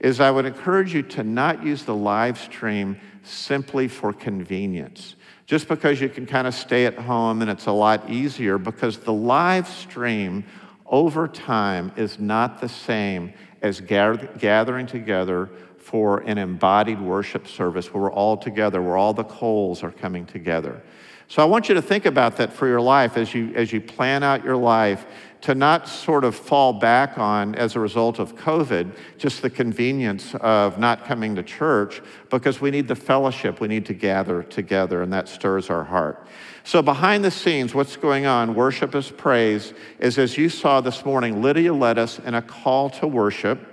is 0.00 0.20
I 0.20 0.30
would 0.30 0.46
encourage 0.46 0.94
you 0.94 1.02
to 1.02 1.24
not 1.24 1.64
use 1.64 1.84
the 1.84 1.94
live 1.94 2.38
stream 2.38 3.00
simply 3.24 3.88
for 3.88 4.12
convenience. 4.12 5.16
Just 5.46 5.66
because 5.66 6.00
you 6.00 6.08
can 6.08 6.24
kind 6.24 6.46
of 6.46 6.54
stay 6.54 6.86
at 6.86 6.96
home 6.96 7.42
and 7.42 7.50
it's 7.50 7.66
a 7.66 7.72
lot 7.72 8.08
easier, 8.08 8.58
because 8.58 8.98
the 8.98 9.12
live 9.12 9.66
stream 9.66 10.44
over 10.90 11.28
time 11.28 11.92
is 11.96 12.18
not 12.18 12.60
the 12.60 12.68
same 12.68 13.32
as 13.62 13.80
gathering 13.80 14.86
together 14.86 15.50
for 15.88 16.18
an 16.20 16.36
embodied 16.36 17.00
worship 17.00 17.48
service 17.48 17.94
where 17.94 18.02
we're 18.02 18.12
all 18.12 18.36
together, 18.36 18.82
where 18.82 18.98
all 18.98 19.14
the 19.14 19.24
coals 19.24 19.82
are 19.82 19.90
coming 19.90 20.26
together. 20.26 20.82
So 21.28 21.42
I 21.42 21.46
want 21.46 21.70
you 21.70 21.74
to 21.76 21.82
think 21.82 22.04
about 22.04 22.36
that 22.36 22.52
for 22.52 22.66
your 22.66 22.80
life 22.80 23.16
as 23.16 23.32
you, 23.32 23.54
as 23.54 23.72
you 23.72 23.80
plan 23.80 24.22
out 24.22 24.44
your 24.44 24.56
life 24.56 25.06
to 25.42 25.54
not 25.54 25.88
sort 25.88 26.24
of 26.24 26.34
fall 26.34 26.74
back 26.74 27.16
on, 27.16 27.54
as 27.54 27.74
a 27.74 27.80
result 27.80 28.18
of 28.18 28.34
COVID, 28.34 28.94
just 29.16 29.40
the 29.40 29.48
convenience 29.48 30.34
of 30.36 30.78
not 30.78 31.06
coming 31.06 31.34
to 31.36 31.42
church, 31.42 32.02
because 32.28 32.60
we 32.60 32.70
need 32.70 32.86
the 32.86 32.96
fellowship. 32.96 33.60
We 33.60 33.68
need 33.68 33.86
to 33.86 33.94
gather 33.94 34.42
together, 34.42 35.00
and 35.02 35.12
that 35.14 35.26
stirs 35.28 35.70
our 35.70 35.84
heart. 35.84 36.26
So, 36.64 36.82
behind 36.82 37.24
the 37.24 37.30
scenes, 37.30 37.74
what's 37.74 37.96
going 37.96 38.26
on? 38.26 38.54
Worship 38.54 38.94
is 38.94 39.10
praise, 39.10 39.72
is 40.00 40.18
as 40.18 40.36
you 40.36 40.50
saw 40.50 40.82
this 40.82 41.04
morning, 41.04 41.40
Lydia 41.40 41.72
led 41.72 41.98
us 41.98 42.18
in 42.18 42.34
a 42.34 42.42
call 42.42 42.90
to 42.90 43.06
worship, 43.06 43.67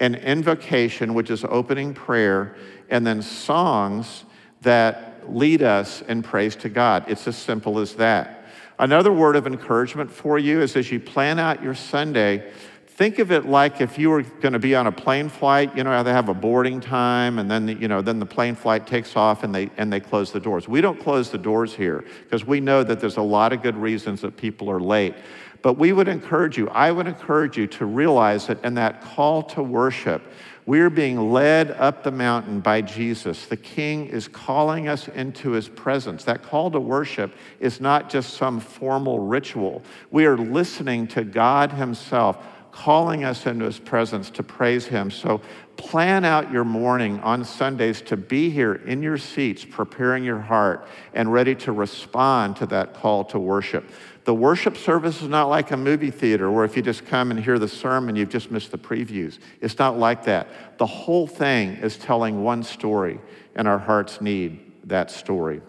an 0.00 0.14
invocation, 0.16 1.14
which 1.14 1.30
is 1.30 1.44
opening 1.44 1.94
prayer, 1.94 2.56
and 2.88 3.06
then 3.06 3.22
songs 3.22 4.24
that 4.62 5.30
lead 5.30 5.62
us 5.62 6.02
in 6.02 6.22
praise 6.22 6.56
to 6.56 6.68
God. 6.68 7.04
It's 7.06 7.28
as 7.28 7.36
simple 7.36 7.78
as 7.78 7.94
that. 7.96 8.44
Another 8.78 9.12
word 9.12 9.36
of 9.36 9.46
encouragement 9.46 10.10
for 10.10 10.38
you 10.38 10.62
is 10.62 10.74
as 10.74 10.90
you 10.90 10.98
plan 10.98 11.38
out 11.38 11.62
your 11.62 11.74
Sunday, 11.74 12.50
think 12.86 13.18
of 13.18 13.30
it 13.30 13.46
like 13.46 13.80
if 13.82 13.98
you 13.98 14.08
were 14.08 14.22
going 14.22 14.54
to 14.54 14.58
be 14.58 14.74
on 14.74 14.86
a 14.86 14.92
plane 14.92 15.28
flight, 15.28 15.74
you 15.76 15.84
know, 15.84 16.02
they 16.02 16.12
have 16.12 16.30
a 16.30 16.34
boarding 16.34 16.80
time 16.80 17.38
and 17.38 17.50
then, 17.50 17.66
the, 17.66 17.74
you 17.74 17.88
know, 17.88 18.00
then 18.00 18.18
the 18.18 18.26
plane 18.26 18.54
flight 18.54 18.86
takes 18.86 19.16
off 19.16 19.42
and 19.42 19.54
they, 19.54 19.70
and 19.76 19.92
they 19.92 20.00
close 20.00 20.32
the 20.32 20.40
doors. 20.40 20.66
We 20.66 20.80
don't 20.80 20.98
close 20.98 21.30
the 21.30 21.38
doors 21.38 21.74
here 21.74 22.04
because 22.24 22.46
we 22.46 22.60
know 22.60 22.82
that 22.82 23.00
there's 23.00 23.18
a 23.18 23.22
lot 23.22 23.52
of 23.52 23.62
good 23.62 23.76
reasons 23.76 24.22
that 24.22 24.36
people 24.36 24.70
are 24.70 24.80
late. 24.80 25.14
But 25.62 25.74
we 25.74 25.92
would 25.92 26.08
encourage 26.08 26.56
you, 26.56 26.68
I 26.68 26.90
would 26.90 27.06
encourage 27.06 27.56
you 27.56 27.66
to 27.68 27.86
realize 27.86 28.46
that 28.46 28.64
in 28.64 28.74
that 28.74 29.02
call 29.02 29.42
to 29.44 29.62
worship, 29.62 30.22
we're 30.66 30.90
being 30.90 31.32
led 31.32 31.72
up 31.72 32.02
the 32.02 32.10
mountain 32.10 32.60
by 32.60 32.82
Jesus. 32.82 33.46
The 33.46 33.56
King 33.56 34.06
is 34.06 34.28
calling 34.28 34.88
us 34.88 35.08
into 35.08 35.50
his 35.50 35.68
presence. 35.68 36.24
That 36.24 36.42
call 36.42 36.70
to 36.70 36.80
worship 36.80 37.34
is 37.58 37.80
not 37.80 38.08
just 38.08 38.34
some 38.34 38.60
formal 38.60 39.18
ritual. 39.18 39.82
We 40.10 40.26
are 40.26 40.38
listening 40.38 41.08
to 41.08 41.24
God 41.24 41.72
himself 41.72 42.38
calling 42.72 43.24
us 43.24 43.46
into 43.46 43.64
his 43.64 43.78
presence 43.78 44.30
to 44.30 44.42
praise 44.42 44.86
him. 44.86 45.10
So 45.10 45.40
plan 45.80 46.26
out 46.26 46.52
your 46.52 46.64
morning 46.64 47.18
on 47.20 47.42
Sundays 47.42 48.02
to 48.02 48.16
be 48.16 48.50
here 48.50 48.74
in 48.74 49.02
your 49.02 49.16
seats, 49.16 49.64
preparing 49.64 50.22
your 50.22 50.38
heart 50.38 50.86
and 51.14 51.32
ready 51.32 51.54
to 51.54 51.72
respond 51.72 52.56
to 52.56 52.66
that 52.66 52.92
call 52.92 53.24
to 53.24 53.38
worship. 53.38 53.90
The 54.24 54.34
worship 54.34 54.76
service 54.76 55.22
is 55.22 55.28
not 55.28 55.48
like 55.48 55.70
a 55.70 55.78
movie 55.78 56.10
theater 56.10 56.50
where 56.50 56.66
if 56.66 56.76
you 56.76 56.82
just 56.82 57.06
come 57.06 57.30
and 57.30 57.40
hear 57.40 57.58
the 57.58 57.66
sermon, 57.66 58.14
you've 58.14 58.28
just 58.28 58.50
missed 58.50 58.70
the 58.70 58.78
previews. 58.78 59.38
It's 59.62 59.78
not 59.78 59.98
like 59.98 60.24
that. 60.24 60.76
The 60.76 60.86
whole 60.86 61.26
thing 61.26 61.70
is 61.76 61.96
telling 61.96 62.44
one 62.44 62.62
story, 62.62 63.18
and 63.56 63.66
our 63.66 63.78
hearts 63.78 64.20
need 64.20 64.60
that 64.84 65.10
story. 65.10 65.62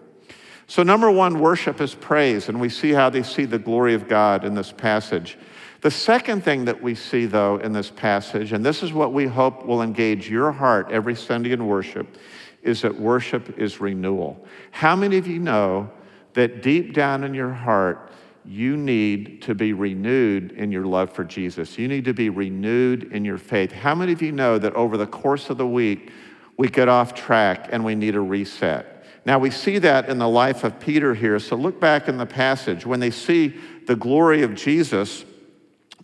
So, 0.66 0.82
number 0.82 1.10
one, 1.10 1.40
worship 1.40 1.80
is 1.80 1.94
praise, 1.94 2.48
and 2.48 2.60
we 2.60 2.68
see 2.68 2.92
how 2.92 3.10
they 3.10 3.22
see 3.22 3.46
the 3.46 3.58
glory 3.58 3.94
of 3.94 4.08
God 4.08 4.44
in 4.44 4.54
this 4.54 4.72
passage. 4.72 5.38
The 5.82 5.90
second 5.90 6.44
thing 6.44 6.64
that 6.66 6.80
we 6.80 6.94
see, 6.94 7.26
though, 7.26 7.56
in 7.56 7.72
this 7.72 7.90
passage, 7.90 8.52
and 8.52 8.64
this 8.64 8.84
is 8.84 8.92
what 8.92 9.12
we 9.12 9.26
hope 9.26 9.66
will 9.66 9.82
engage 9.82 10.30
your 10.30 10.52
heart 10.52 10.90
every 10.90 11.16
Sunday 11.16 11.50
in 11.50 11.66
worship, 11.66 12.16
is 12.62 12.82
that 12.82 12.98
worship 12.98 13.58
is 13.58 13.80
renewal. 13.80 14.46
How 14.70 14.94
many 14.94 15.18
of 15.18 15.26
you 15.26 15.40
know 15.40 15.90
that 16.34 16.62
deep 16.62 16.94
down 16.94 17.24
in 17.24 17.34
your 17.34 17.52
heart, 17.52 18.12
you 18.44 18.76
need 18.76 19.42
to 19.42 19.54
be 19.54 19.72
renewed 19.72 20.52
in 20.52 20.72
your 20.72 20.84
love 20.84 21.12
for 21.12 21.24
Jesus. 21.24 21.78
You 21.78 21.88
need 21.88 22.04
to 22.06 22.14
be 22.14 22.30
renewed 22.30 23.12
in 23.12 23.24
your 23.24 23.38
faith. 23.38 23.72
How 23.72 23.94
many 23.94 24.12
of 24.12 24.22
you 24.22 24.32
know 24.32 24.58
that 24.58 24.74
over 24.74 24.96
the 24.96 25.06
course 25.06 25.50
of 25.50 25.58
the 25.58 25.66
week, 25.66 26.10
we 26.56 26.68
get 26.68 26.88
off 26.88 27.14
track 27.14 27.68
and 27.70 27.84
we 27.84 27.94
need 27.94 28.14
a 28.14 28.20
reset? 28.20 29.04
Now, 29.24 29.38
we 29.38 29.50
see 29.50 29.78
that 29.78 30.08
in 30.08 30.18
the 30.18 30.28
life 30.28 30.64
of 30.64 30.80
Peter 30.80 31.14
here. 31.14 31.38
So 31.38 31.54
look 31.54 31.80
back 31.80 32.08
in 32.08 32.18
the 32.18 32.26
passage. 32.26 32.84
When 32.84 32.98
they 32.98 33.10
see 33.10 33.54
the 33.86 33.94
glory 33.94 34.42
of 34.42 34.54
Jesus, 34.54 35.24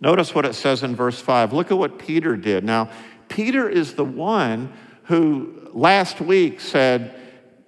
notice 0.01 0.33
what 0.33 0.45
it 0.45 0.53
says 0.55 0.83
in 0.83 0.95
verse 0.95 1.19
5. 1.19 1.53
Look 1.53 1.71
at 1.71 1.77
what 1.77 1.99
Peter 1.99 2.35
did. 2.35 2.63
Now, 2.63 2.89
Peter 3.27 3.69
is 3.69 3.93
the 3.93 4.05
one 4.05 4.73
who 5.03 5.69
last 5.73 6.21
week 6.21 6.59
said, 6.59 7.15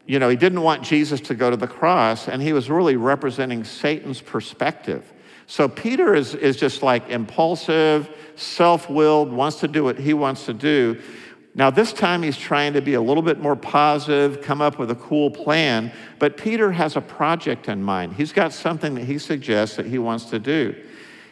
you 0.05 0.19
know, 0.19 0.29
he 0.29 0.35
didn't 0.35 0.61
want 0.61 0.83
Jesus 0.83 1.21
to 1.21 1.35
go 1.35 1.49
to 1.49 1.57
the 1.57 1.67
cross, 1.67 2.27
and 2.27 2.41
he 2.41 2.53
was 2.53 2.69
really 2.69 2.95
representing 2.95 3.63
Satan's 3.63 4.21
perspective. 4.21 5.11
So 5.47 5.67
Peter 5.67 6.15
is, 6.15 6.33
is 6.33 6.57
just 6.57 6.81
like 6.81 7.09
impulsive, 7.09 8.09
self 8.35 8.89
willed, 8.89 9.31
wants 9.31 9.59
to 9.59 9.67
do 9.67 9.83
what 9.83 9.99
he 9.99 10.13
wants 10.13 10.45
to 10.45 10.53
do. 10.53 11.01
Now, 11.53 11.69
this 11.69 11.91
time 11.91 12.23
he's 12.23 12.37
trying 12.37 12.73
to 12.73 12.81
be 12.81 12.93
a 12.93 13.01
little 13.01 13.23
bit 13.23 13.39
more 13.39 13.57
positive, 13.57 14.41
come 14.41 14.61
up 14.61 14.79
with 14.79 14.89
a 14.89 14.95
cool 14.95 15.29
plan, 15.29 15.91
but 16.17 16.37
Peter 16.37 16.71
has 16.71 16.95
a 16.95 17.01
project 17.01 17.67
in 17.67 17.83
mind. 17.83 18.13
He's 18.13 18.31
got 18.31 18.53
something 18.53 18.95
that 18.95 19.03
he 19.03 19.17
suggests 19.17 19.75
that 19.75 19.85
he 19.85 19.97
wants 19.97 20.25
to 20.25 20.39
do. 20.39 20.73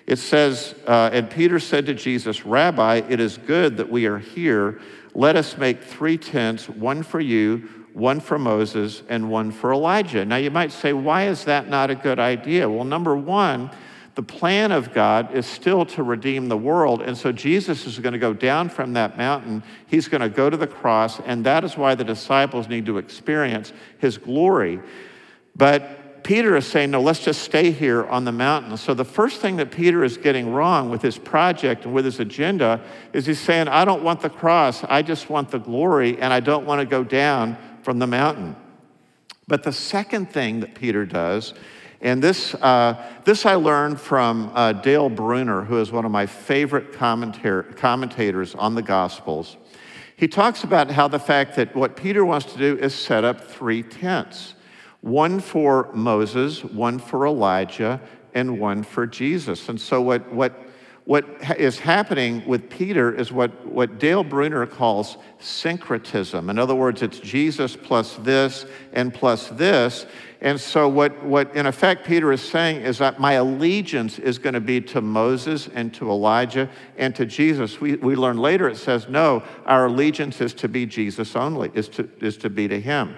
It 0.09 0.17
says, 0.17 0.73
uh, 0.87 1.11
and 1.13 1.29
Peter 1.29 1.59
said 1.59 1.85
to 1.85 1.93
Jesus, 1.93 2.43
Rabbi, 2.43 3.03
it 3.07 3.19
is 3.19 3.37
good 3.37 3.77
that 3.77 3.91
we 3.91 4.07
are 4.07 4.17
here. 4.17 4.81
Let 5.13 5.35
us 5.35 5.55
make 5.55 5.83
three 5.83 6.17
tents, 6.17 6.67
one 6.67 7.03
for 7.03 7.19
you, 7.19 7.69
one 7.93 8.19
for 8.19 8.39
Moses, 8.39 9.03
and 9.07 9.29
one 9.29 9.51
for 9.51 9.71
Elijah. 9.71 10.25
Now, 10.25 10.37
you 10.37 10.49
might 10.49 10.71
say, 10.71 10.93
why 10.93 11.27
is 11.27 11.45
that 11.45 11.69
not 11.69 11.91
a 11.91 11.95
good 11.95 12.17
idea? 12.17 12.67
Well, 12.67 12.85
number 12.85 13.15
one, 13.15 13.69
the 14.15 14.23
plan 14.23 14.71
of 14.71 14.95
God 14.95 15.35
is 15.35 15.45
still 15.45 15.85
to 15.85 16.01
redeem 16.01 16.49
the 16.49 16.57
world. 16.57 17.03
And 17.03 17.15
so 17.15 17.31
Jesus 17.31 17.85
is 17.85 17.99
going 17.99 18.13
to 18.13 18.19
go 18.19 18.33
down 18.33 18.69
from 18.69 18.93
that 18.93 19.15
mountain. 19.15 19.61
He's 19.85 20.07
going 20.07 20.21
to 20.21 20.29
go 20.29 20.49
to 20.49 20.57
the 20.57 20.65
cross, 20.65 21.19
and 21.19 21.45
that 21.45 21.63
is 21.63 21.77
why 21.77 21.93
the 21.93 22.03
disciples 22.03 22.67
need 22.67 22.87
to 22.87 22.97
experience 22.97 23.73
his 23.99 24.17
glory. 24.17 24.79
But 25.55 25.98
Peter 26.29 26.55
is 26.55 26.67
saying, 26.67 26.91
no, 26.91 27.01
let's 27.01 27.21
just 27.21 27.41
stay 27.41 27.71
here 27.71 28.05
on 28.05 28.23
the 28.23 28.31
mountain. 28.31 28.77
So 28.77 28.93
the 28.93 29.03
first 29.03 29.41
thing 29.41 29.55
that 29.55 29.71
Peter 29.71 30.03
is 30.03 30.15
getting 30.15 30.53
wrong 30.53 30.91
with 30.91 31.01
his 31.01 31.17
project 31.17 31.85
and 31.85 31.93
with 31.95 32.05
his 32.05 32.19
agenda 32.19 32.81
is 33.13 33.25
he's 33.25 33.39
saying, 33.39 33.67
I 33.67 33.83
don't 33.83 34.03
want 34.03 34.21
the 34.21 34.29
cross, 34.29 34.83
I 34.83 35.01
just 35.01 35.31
want 35.31 35.49
the 35.49 35.57
glory, 35.57 36.21
and 36.21 36.31
I 36.31 36.39
don't 36.39 36.67
want 36.67 36.81
to 36.81 36.85
go 36.85 37.03
down 37.03 37.57
from 37.81 37.97
the 37.97 38.05
mountain. 38.05 38.55
But 39.47 39.63
the 39.63 39.73
second 39.73 40.29
thing 40.29 40.59
that 40.59 40.75
Peter 40.75 41.03
does 41.03 41.55
and 41.99 42.23
this, 42.23 42.53
uh, 42.53 43.03
this 43.25 43.47
I 43.47 43.55
learned 43.55 43.99
from 43.99 44.51
uh, 44.53 44.73
Dale 44.73 45.09
Bruner, 45.09 45.63
who 45.63 45.79
is 45.79 45.91
one 45.91 46.05
of 46.05 46.11
my 46.11 46.27
favorite 46.27 46.93
commentators 46.93 48.53
on 48.53 48.75
the 48.75 48.83
Gospels. 48.83 49.57
He 50.15 50.27
talks 50.27 50.63
about 50.63 50.91
how 50.91 51.07
the 51.07 51.17
fact 51.17 51.55
that 51.55 51.75
what 51.75 51.95
Peter 51.95 52.23
wants 52.23 52.53
to 52.53 52.59
do 52.59 52.77
is 52.77 52.93
set 52.93 53.23
up 53.23 53.49
three 53.49 53.81
tents 53.81 54.53
one 55.01 55.39
for 55.39 55.89
Moses, 55.93 56.63
one 56.63 56.99
for 56.99 57.25
Elijah, 57.25 58.01
and 58.33 58.59
one 58.59 58.83
for 58.83 59.07
Jesus. 59.07 59.69
And 59.69 59.79
so, 59.79 60.01
what, 60.01 60.31
what 60.31 60.69
what 61.09 61.25
is 61.57 61.79
happening 61.79 62.47
with 62.47 62.69
Peter 62.69 63.11
is 63.11 63.31
what, 63.31 63.65
what 63.65 63.97
Dale 63.97 64.23
Bruner 64.23 64.67
calls 64.67 65.17
syncretism. 65.39 66.51
In 66.51 66.59
other 66.59 66.75
words, 66.75 67.01
it's 67.01 67.17
Jesus 67.17 67.75
plus 67.75 68.17
this 68.17 68.67
and 68.93 69.11
plus 69.11 69.47
this. 69.47 70.05
And 70.39 70.61
so, 70.61 70.87
what, 70.87 71.23
what 71.23 71.55
in 71.55 71.65
effect 71.65 72.05
Peter 72.05 72.31
is 72.31 72.41
saying 72.41 72.81
is 72.83 72.99
that 72.99 73.19
my 73.19 73.33
allegiance 73.33 74.19
is 74.19 74.37
going 74.37 74.53
to 74.53 74.61
be 74.61 74.81
to 74.81 75.01
Moses 75.01 75.67
and 75.73 75.91
to 75.95 76.11
Elijah 76.11 76.69
and 76.95 77.15
to 77.15 77.25
Jesus. 77.25 77.81
We, 77.81 77.95
we 77.95 78.15
learn 78.15 78.37
later 78.37 78.69
it 78.69 78.77
says, 78.77 79.09
no, 79.09 79.41
our 79.65 79.87
allegiance 79.87 80.39
is 80.41 80.53
to 80.53 80.67
be 80.67 80.85
Jesus 80.85 81.35
only, 81.35 81.71
is 81.73 81.89
to, 81.89 82.07
is 82.21 82.37
to 82.37 82.51
be 82.51 82.67
to 82.67 82.79
him. 82.79 83.17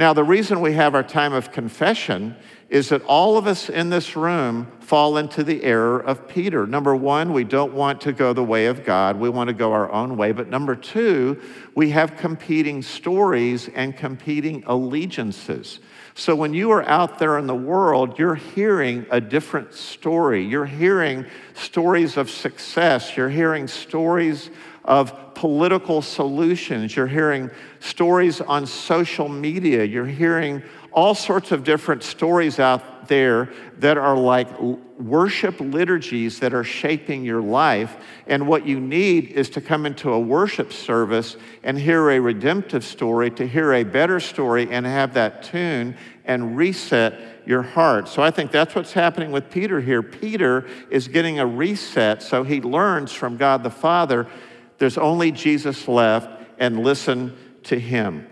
Now, 0.00 0.14
the 0.14 0.24
reason 0.24 0.62
we 0.62 0.72
have 0.72 0.94
our 0.94 1.02
time 1.02 1.34
of 1.34 1.52
confession 1.52 2.34
is 2.70 2.88
that 2.88 3.04
all 3.04 3.36
of 3.36 3.46
us 3.46 3.68
in 3.68 3.90
this 3.90 4.16
room 4.16 4.66
fall 4.80 5.18
into 5.18 5.44
the 5.44 5.62
error 5.62 5.98
of 6.00 6.26
Peter. 6.26 6.66
Number 6.66 6.96
one, 6.96 7.34
we 7.34 7.44
don't 7.44 7.74
want 7.74 8.00
to 8.00 8.12
go 8.14 8.32
the 8.32 8.42
way 8.42 8.64
of 8.64 8.82
God, 8.82 9.20
we 9.20 9.28
want 9.28 9.48
to 9.48 9.52
go 9.52 9.74
our 9.74 9.92
own 9.92 10.16
way. 10.16 10.32
But 10.32 10.48
number 10.48 10.74
two, 10.74 11.38
we 11.74 11.90
have 11.90 12.16
competing 12.16 12.80
stories 12.80 13.68
and 13.74 13.94
competing 13.94 14.64
allegiances. 14.66 15.80
So 16.14 16.34
when 16.34 16.54
you 16.54 16.70
are 16.70 16.82
out 16.88 17.18
there 17.18 17.36
in 17.36 17.46
the 17.46 17.54
world, 17.54 18.18
you're 18.18 18.36
hearing 18.36 19.04
a 19.10 19.20
different 19.20 19.74
story. 19.74 20.42
You're 20.42 20.64
hearing 20.64 21.26
stories 21.52 22.16
of 22.16 22.30
success, 22.30 23.18
you're 23.18 23.28
hearing 23.28 23.68
stories 23.68 24.48
of 24.84 25.34
political 25.34 26.02
solutions, 26.02 26.94
you're 26.96 27.06
hearing 27.06 27.50
stories 27.78 28.40
on 28.40 28.66
social 28.66 29.28
media, 29.28 29.84
you're 29.84 30.06
hearing 30.06 30.62
all 30.92 31.14
sorts 31.14 31.52
of 31.52 31.64
different 31.64 32.02
stories 32.02 32.58
out 32.58 33.08
there 33.08 33.48
that 33.78 33.96
are 33.96 34.16
like 34.16 34.48
worship 34.98 35.58
liturgies 35.60 36.40
that 36.40 36.52
are 36.52 36.64
shaping 36.64 37.24
your 37.24 37.40
life. 37.40 37.96
And 38.26 38.46
what 38.46 38.66
you 38.66 38.80
need 38.80 39.30
is 39.30 39.50
to 39.50 39.60
come 39.60 39.86
into 39.86 40.12
a 40.12 40.20
worship 40.20 40.72
service 40.72 41.36
and 41.62 41.78
hear 41.78 42.10
a 42.10 42.20
redemptive 42.20 42.84
story, 42.84 43.30
to 43.32 43.46
hear 43.46 43.72
a 43.72 43.84
better 43.84 44.20
story, 44.20 44.68
and 44.70 44.84
have 44.84 45.14
that 45.14 45.42
tune 45.42 45.96
and 46.24 46.56
reset 46.56 47.46
your 47.46 47.62
heart. 47.62 48.08
So 48.08 48.22
I 48.22 48.30
think 48.30 48.50
that's 48.50 48.74
what's 48.74 48.92
happening 48.92 49.32
with 49.32 49.50
Peter 49.50 49.80
here. 49.80 50.02
Peter 50.02 50.68
is 50.90 51.08
getting 51.08 51.38
a 51.38 51.46
reset, 51.46 52.22
so 52.22 52.44
he 52.44 52.60
learns 52.60 53.12
from 53.12 53.36
God 53.36 53.62
the 53.62 53.70
Father 53.70 54.26
there's 54.80 54.98
only 54.98 55.30
Jesus 55.30 55.86
left, 55.86 56.40
and 56.58 56.82
listen 56.82 57.36
to 57.64 57.78
him. 57.78 58.26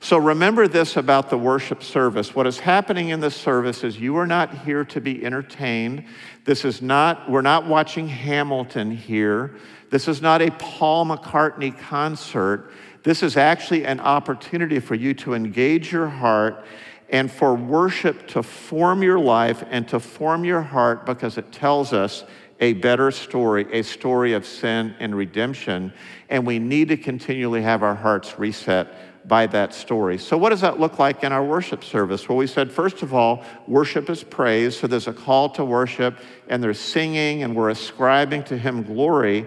So 0.00 0.16
remember 0.18 0.66
this 0.66 0.96
about 0.96 1.30
the 1.30 1.38
worship 1.38 1.82
service. 1.82 2.34
What 2.34 2.46
is 2.46 2.58
happening 2.58 3.10
in 3.10 3.20
this 3.20 3.36
service 3.36 3.84
is 3.84 4.00
you 4.00 4.16
are 4.16 4.26
not 4.26 4.64
here 4.64 4.84
to 4.86 5.00
be 5.00 5.24
entertained. 5.24 6.04
This 6.44 6.64
is 6.64 6.82
not, 6.82 7.30
we're 7.30 7.40
not 7.40 7.66
watching 7.66 8.08
Hamilton 8.08 8.90
here. 8.90 9.54
This 9.90 10.08
is 10.08 10.20
not 10.20 10.42
a 10.42 10.50
Paul 10.52 11.06
McCartney 11.06 11.78
concert. 11.78 12.72
This 13.02 13.22
is 13.22 13.36
actually 13.36 13.84
an 13.84 14.00
opportunity 14.00 14.80
for 14.80 14.94
you 14.94 15.14
to 15.14 15.34
engage 15.34 15.92
your 15.92 16.08
heart 16.08 16.64
and 17.10 17.30
for 17.30 17.54
worship 17.54 18.26
to 18.28 18.42
form 18.42 19.02
your 19.02 19.18
life 19.18 19.62
and 19.70 19.86
to 19.88 20.00
form 20.00 20.44
your 20.44 20.62
heart 20.62 21.04
because 21.04 21.36
it 21.36 21.52
tells 21.52 21.92
us 21.92 22.24
a 22.62 22.74
better 22.74 23.10
story, 23.10 23.66
a 23.72 23.82
story 23.82 24.32
of 24.32 24.46
sin 24.46 24.94
and 25.00 25.14
redemption. 25.14 25.92
And 26.30 26.46
we 26.46 26.60
need 26.60 26.88
to 26.88 26.96
continually 26.96 27.60
have 27.60 27.82
our 27.82 27.96
hearts 27.96 28.38
reset 28.38 28.94
by 29.28 29.48
that 29.48 29.74
story. 29.74 30.16
So, 30.16 30.38
what 30.38 30.50
does 30.50 30.60
that 30.62 30.80
look 30.80 30.98
like 30.98 31.24
in 31.24 31.32
our 31.32 31.44
worship 31.44 31.84
service? 31.84 32.28
Well, 32.28 32.38
we 32.38 32.46
said, 32.46 32.72
first 32.72 33.02
of 33.02 33.12
all, 33.12 33.44
worship 33.66 34.08
is 34.08 34.22
praise. 34.22 34.78
So, 34.78 34.86
there's 34.86 35.08
a 35.08 35.12
call 35.12 35.50
to 35.50 35.64
worship, 35.64 36.18
and 36.48 36.62
there's 36.62 36.80
singing, 36.80 37.42
and 37.42 37.54
we're 37.54 37.70
ascribing 37.70 38.44
to 38.44 38.56
Him 38.56 38.84
glory. 38.84 39.46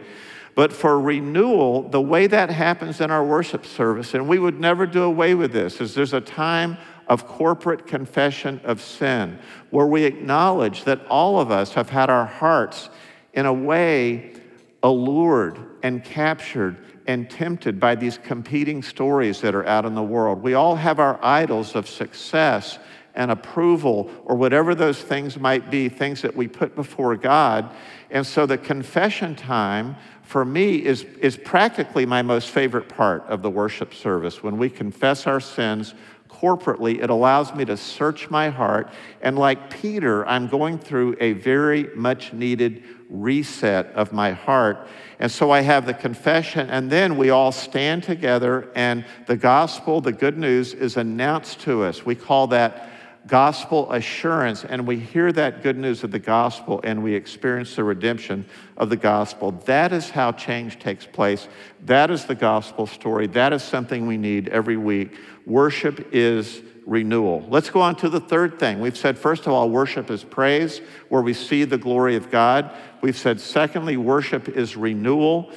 But 0.54 0.72
for 0.72 1.00
renewal, 1.00 1.90
the 1.90 2.02
way 2.02 2.28
that 2.28 2.50
happens 2.50 3.02
in 3.02 3.12
our 3.12 3.26
worship 3.26 3.66
service, 3.66 4.14
and 4.14 4.28
we 4.28 4.40
would 4.40 4.60
never 4.60 4.86
do 4.86 5.04
away 5.04 5.36
with 5.36 5.52
this, 5.52 5.82
is 5.82 5.94
there's 5.94 6.14
a 6.14 6.22
time 6.22 6.78
of 7.08 7.28
corporate 7.28 7.86
confession 7.86 8.60
of 8.64 8.82
sin 8.82 9.38
where 9.70 9.86
we 9.86 10.04
acknowledge 10.06 10.86
that 10.86 11.06
all 11.08 11.40
of 11.40 11.52
us 11.52 11.74
have 11.74 11.90
had 11.90 12.10
our 12.10 12.26
hearts 12.26 12.90
in 13.36 13.46
a 13.46 13.54
way 13.54 14.34
allured 14.82 15.60
and 15.84 16.04
captured 16.04 16.78
and 17.08 17.30
tempted 17.30 17.80
by 17.80 17.96
these 17.96 18.18
competing 18.18 18.82
stories 18.82 19.42
that 19.42 19.54
are 19.54 19.66
out 19.68 19.86
in 19.86 19.94
the 19.94 20.04
world. 20.04 20.42
We 20.42 20.56
all 20.56 20.76
have 20.76 21.00
our 21.00 21.20
idols 21.24 21.76
of 21.76 21.88
success 21.88 22.80
and 23.14 23.32
approval 23.32 24.10
or 24.26 24.36
whatever 24.36 24.76
those 24.76 25.02
things 25.02 25.38
might 25.38 25.72
be, 25.72 25.88
things 25.88 26.22
that 26.22 26.36
we 26.36 26.48
put 26.48 26.76
before 26.76 27.16
God. 27.16 27.72
And 28.10 28.26
so 28.26 28.46
the 28.46 28.58
confession 28.58 29.36
time 29.36 29.96
for 30.22 30.44
me 30.44 30.84
is, 30.84 31.04
is 31.04 31.38
practically 31.38 32.06
my 32.06 32.22
most 32.22 32.50
favorite 32.50 32.90
part 32.90 33.24
of 33.28 33.42
the 33.42 33.50
worship 33.50 33.94
service. 33.94 34.44
When 34.44 34.58
we 34.58 34.70
confess 34.70 35.28
our 35.28 35.40
sins 35.40 35.94
corporately, 36.30 37.02
it 37.02 37.10
allows 37.10 37.54
me 37.54 37.66
to 37.66 37.78
search 37.78 38.30
my 38.30 38.50
heart. 38.50 38.92
And 39.22 39.38
like 39.38 39.70
Peter, 39.70 40.28
I'm 40.28 40.48
going 40.48 40.78
through 40.78 41.16
a 41.20 41.34
very 41.34 41.90
much 41.96 42.34
needed 42.34 42.84
reset 43.10 43.88
of 43.94 44.12
my 44.12 44.32
heart. 44.32 44.88
And 45.20 45.32
so 45.32 45.52
I 45.52 45.62
have 45.62 45.86
the 45.86 45.94
confession, 45.94 46.70
and 46.70 46.92
then 46.92 47.18
we 47.18 47.30
all 47.30 47.52
stand 47.52 48.04
together, 48.04 48.70
and 48.76 49.06
the 49.28 49.38
gospel, 49.38 50.02
the 50.02 50.12
good 50.12 50.38
news, 50.38 50.74
is 50.74 50.98
announced 50.98 51.62
to 51.62 51.84
us. 51.84 52.06
We 52.06 52.16
call 52.16 52.48
that 52.48 52.90
gospel 53.28 53.92
assurance, 53.92 54.64
and 54.64 54.86
we 54.86 55.00
hear 55.00 55.32
that 55.32 55.64
good 55.64 55.78
news 55.78 56.04
of 56.04 56.12
the 56.12 56.20
gospel 56.20 56.80
and 56.84 57.04
we 57.04 57.16
experience 57.16 57.76
the 57.76 57.84
redemption 57.84 58.46
of 58.78 58.90
the 58.90 58.98
gospel. 58.98 59.52
That 59.66 59.92
is 59.92 60.10
how 60.10 60.32
change 60.32 60.80
takes 60.80 61.06
place. 61.06 61.48
That 61.86 62.12
is 62.12 62.26
the 62.26 62.36
gospel 62.36 62.86
story. 62.86 63.28
That 63.28 63.52
is 63.52 63.64
something 63.64 64.06
we 64.06 64.18
need 64.18 64.50
every 64.50 64.78
week. 64.78 65.18
Worship 65.46 66.10
is 66.14 66.62
renewal. 66.86 67.44
Let's 67.50 67.72
go 67.72 67.82
on 67.82 67.96
to 67.98 68.10
the 68.10 68.20
third 68.20 68.60
thing. 68.60 68.80
We've 68.80 68.98
said, 68.98 69.18
first 69.18 69.48
of 69.48 69.54
all, 69.54 69.70
worship 69.72 70.12
is 70.12 70.24
praise, 70.24 70.82
where 71.10 71.24
we 71.24 71.34
see 71.34 71.64
the 71.64 71.80
glory 71.80 72.16
of 72.16 72.30
God. 72.30 72.72
We've 73.02 73.18
said, 73.18 73.42
secondly, 73.42 73.98
worship 73.98 74.50
is 74.50 74.78
renewal. 74.78 75.52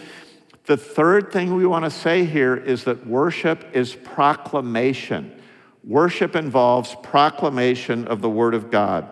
The 0.65 0.79
third 0.79 1.33
thing 1.33 1.55
we 1.55 1.67
want 1.67 1.85
to 1.85 1.91
say 1.91 2.25
here 2.25 2.57
is 2.57 2.85
that 2.85 3.07
worship 3.07 3.65
is 3.75 3.95
proclamation. 3.95 5.38
Worship 5.89 6.37
involves 6.37 6.95
proclamation 7.03 8.07
of 8.09 8.21
the 8.21 8.29
Word 8.29 8.53
of 8.53 8.71
God. 8.71 9.09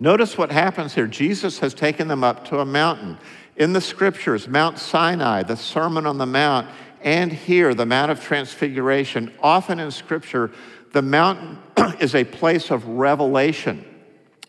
Notice 0.00 0.36
what 0.36 0.50
happens 0.50 0.92
here. 0.92 1.06
Jesus 1.06 1.60
has 1.60 1.74
taken 1.74 2.08
them 2.08 2.24
up 2.24 2.44
to 2.46 2.58
a 2.58 2.64
mountain. 2.64 3.18
In 3.54 3.72
the 3.72 3.80
scriptures, 3.80 4.48
Mount 4.48 4.80
Sinai, 4.80 5.44
the 5.44 5.56
Sermon 5.56 6.04
on 6.04 6.18
the 6.18 6.26
Mount, 6.26 6.68
and 7.02 7.32
here, 7.32 7.72
the 7.72 7.86
Mount 7.86 8.10
of 8.10 8.20
Transfiguration, 8.20 9.32
often 9.40 9.78
in 9.78 9.92
scripture, 9.92 10.50
the 10.92 11.02
mountain 11.02 11.56
is 12.00 12.16
a 12.16 12.24
place 12.24 12.72
of 12.72 12.84
revelation. 12.88 13.84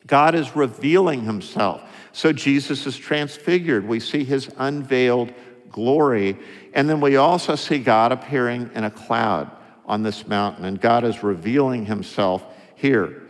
God 0.07 0.33
is 0.33 0.55
revealing 0.55 1.21
himself. 1.21 1.83
So 2.13 2.33
Jesus 2.33 2.87
is 2.87 2.97
transfigured. 2.97 3.87
We 3.87 3.99
see 3.99 4.23
his 4.23 4.49
unveiled 4.57 5.31
glory. 5.69 6.35
And 6.73 6.89
then 6.89 6.99
we 6.99 7.17
also 7.17 7.53
see 7.53 7.77
God 7.77 8.11
appearing 8.11 8.71
in 8.73 8.85
a 8.85 8.91
cloud 8.91 9.51
on 9.87 10.03
this 10.03 10.27
mountain, 10.27 10.65
and 10.65 10.79
God 10.79 11.03
is 11.03 11.23
revealing 11.23 11.85
himself 11.85 12.43
here. 12.75 13.23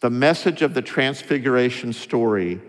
The 0.00 0.10
message 0.10 0.62
of 0.62 0.72
the 0.72 0.80
transfiguration 0.80 1.92
story 1.92 2.60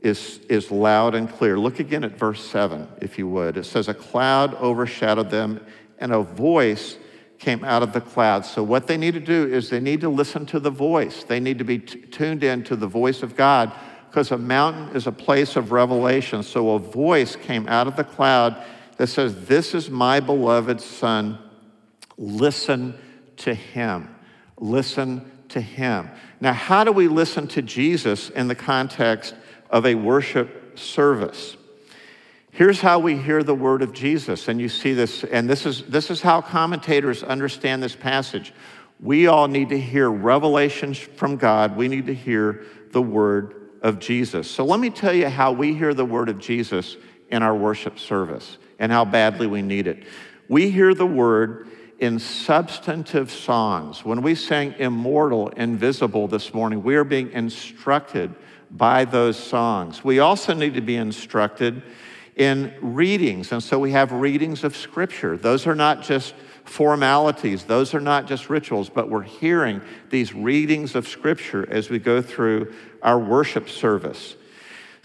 is, 0.00 0.38
is 0.48 0.70
loud 0.70 1.14
and 1.14 1.30
clear. 1.30 1.58
Look 1.58 1.80
again 1.80 2.04
at 2.04 2.12
verse 2.12 2.42
7, 2.48 2.88
if 3.02 3.18
you 3.18 3.28
would. 3.28 3.56
It 3.56 3.64
says, 3.64 3.88
A 3.88 3.94
cloud 3.94 4.54
overshadowed 4.54 5.30
them, 5.30 5.60
and 5.98 6.12
a 6.12 6.22
voice 6.22 6.96
came 7.38 7.64
out 7.64 7.82
of 7.82 7.92
the 7.92 8.00
cloud. 8.00 8.44
So, 8.44 8.62
what 8.62 8.86
they 8.86 8.96
need 8.96 9.14
to 9.14 9.20
do 9.20 9.46
is 9.46 9.70
they 9.70 9.80
need 9.80 10.00
to 10.00 10.08
listen 10.08 10.46
to 10.46 10.60
the 10.60 10.70
voice. 10.70 11.24
They 11.24 11.40
need 11.40 11.58
to 11.58 11.64
be 11.64 11.78
t- 11.78 12.00
tuned 12.00 12.42
in 12.42 12.64
to 12.64 12.76
the 12.76 12.86
voice 12.86 13.22
of 13.22 13.36
God 13.36 13.72
because 14.08 14.30
a 14.30 14.38
mountain 14.38 14.96
is 14.96 15.06
a 15.06 15.12
place 15.12 15.56
of 15.56 15.70
revelation. 15.72 16.42
So, 16.42 16.70
a 16.70 16.78
voice 16.78 17.36
came 17.36 17.68
out 17.68 17.86
of 17.86 17.96
the 17.96 18.04
cloud 18.04 18.64
that 18.98 19.06
says, 19.06 19.46
This 19.46 19.74
is 19.74 19.88
my 19.88 20.20
beloved 20.20 20.80
Son. 20.80 21.38
Listen 22.18 22.94
to 23.38 23.54
him. 23.54 24.14
Listen 24.58 25.30
to 25.48 25.60
him. 25.60 26.10
Now, 26.40 26.52
how 26.52 26.84
do 26.84 26.92
we 26.92 27.08
listen 27.08 27.48
to 27.48 27.62
Jesus 27.62 28.28
in 28.28 28.48
the 28.48 28.54
context 28.54 29.34
of 29.70 29.86
a 29.86 29.94
worship 29.94 30.78
service? 30.78 31.56
Here's 32.50 32.80
how 32.80 32.98
we 32.98 33.16
hear 33.16 33.42
the 33.42 33.54
word 33.54 33.82
of 33.82 33.92
Jesus. 33.92 34.48
And 34.48 34.60
you 34.60 34.68
see 34.68 34.92
this, 34.92 35.22
and 35.22 35.48
this 35.48 35.64
is, 35.64 35.84
this 35.84 36.10
is 36.10 36.20
how 36.20 36.40
commentators 36.40 37.22
understand 37.22 37.82
this 37.82 37.94
passage. 37.94 38.52
We 39.00 39.28
all 39.28 39.46
need 39.46 39.68
to 39.68 39.78
hear 39.78 40.10
revelations 40.10 40.98
from 40.98 41.36
God. 41.36 41.76
We 41.76 41.86
need 41.86 42.06
to 42.06 42.14
hear 42.14 42.64
the 42.90 43.02
word 43.02 43.54
of 43.82 44.00
Jesus. 44.00 44.50
So 44.50 44.64
let 44.64 44.80
me 44.80 44.90
tell 44.90 45.12
you 45.12 45.28
how 45.28 45.52
we 45.52 45.74
hear 45.74 45.94
the 45.94 46.04
word 46.04 46.28
of 46.28 46.38
Jesus 46.40 46.96
in 47.30 47.42
our 47.42 47.54
worship 47.54 47.98
service 47.98 48.58
and 48.78 48.92
how 48.92 49.04
badly 49.04 49.46
we 49.46 49.62
need 49.62 49.86
it. 49.86 50.04
We 50.48 50.70
hear 50.70 50.94
the 50.94 51.06
word 51.06 51.68
in 51.98 52.18
substantive 52.18 53.30
songs. 53.30 54.04
When 54.04 54.22
we 54.22 54.34
sang 54.34 54.74
Immortal, 54.78 55.48
Invisible 55.48 56.28
this 56.28 56.54
morning, 56.54 56.82
we 56.82 56.94
are 56.94 57.04
being 57.04 57.32
instructed 57.32 58.34
by 58.70 59.04
those 59.04 59.36
songs. 59.36 60.04
We 60.04 60.20
also 60.20 60.54
need 60.54 60.74
to 60.74 60.80
be 60.80 60.96
instructed 60.96 61.82
in 62.36 62.72
readings. 62.80 63.50
And 63.50 63.62
so 63.62 63.78
we 63.78 63.90
have 63.92 64.12
readings 64.12 64.62
of 64.62 64.76
Scripture. 64.76 65.36
Those 65.36 65.66
are 65.66 65.74
not 65.74 66.02
just 66.02 66.34
formalities, 66.64 67.64
those 67.64 67.94
are 67.94 68.00
not 68.00 68.26
just 68.26 68.50
rituals, 68.50 68.90
but 68.90 69.08
we're 69.08 69.22
hearing 69.22 69.80
these 70.10 70.34
readings 70.34 70.94
of 70.94 71.08
Scripture 71.08 71.68
as 71.68 71.90
we 71.90 71.98
go 71.98 72.22
through 72.22 72.72
our 73.02 73.18
worship 73.18 73.68
service. 73.68 74.36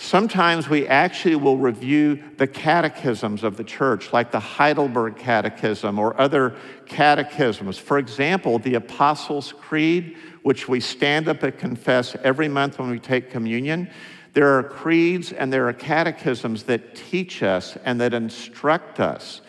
Sometimes 0.04 0.68
we 0.68 0.86
actually 0.86 1.38
will 1.38 1.58
review 1.58 2.22
the 2.36 2.46
catechisms 2.46 3.42
of 3.42 3.56
the 3.56 3.64
church, 3.64 4.12
like 4.12 4.32
the 4.32 4.40
Heidelberg 4.40 5.16
Catechism 5.16 5.98
or 5.98 6.20
other 6.20 6.58
catechisms. 6.88 7.78
For 7.78 7.98
example, 7.98 8.60
the 8.60 8.76
Apostles' 8.76 9.54
Creed, 9.54 10.18
which 10.42 10.68
we 10.68 10.82
stand 10.82 11.30
up 11.30 11.42
and 11.42 11.58
confess 11.58 12.18
every 12.22 12.50
month 12.50 12.80
when 12.80 12.90
we 12.90 13.00
take 13.00 13.32
communion. 13.32 13.90
There 14.34 14.60
are 14.60 14.64
creeds 14.64 15.32
and 15.32 15.54
there 15.54 15.70
are 15.70 15.74
catechisms 15.74 16.64
that 16.64 16.96
teach 16.96 17.42
us 17.42 17.78
and 17.86 18.02
that 18.02 18.14
instruct 18.14 19.00
us. 19.00 19.40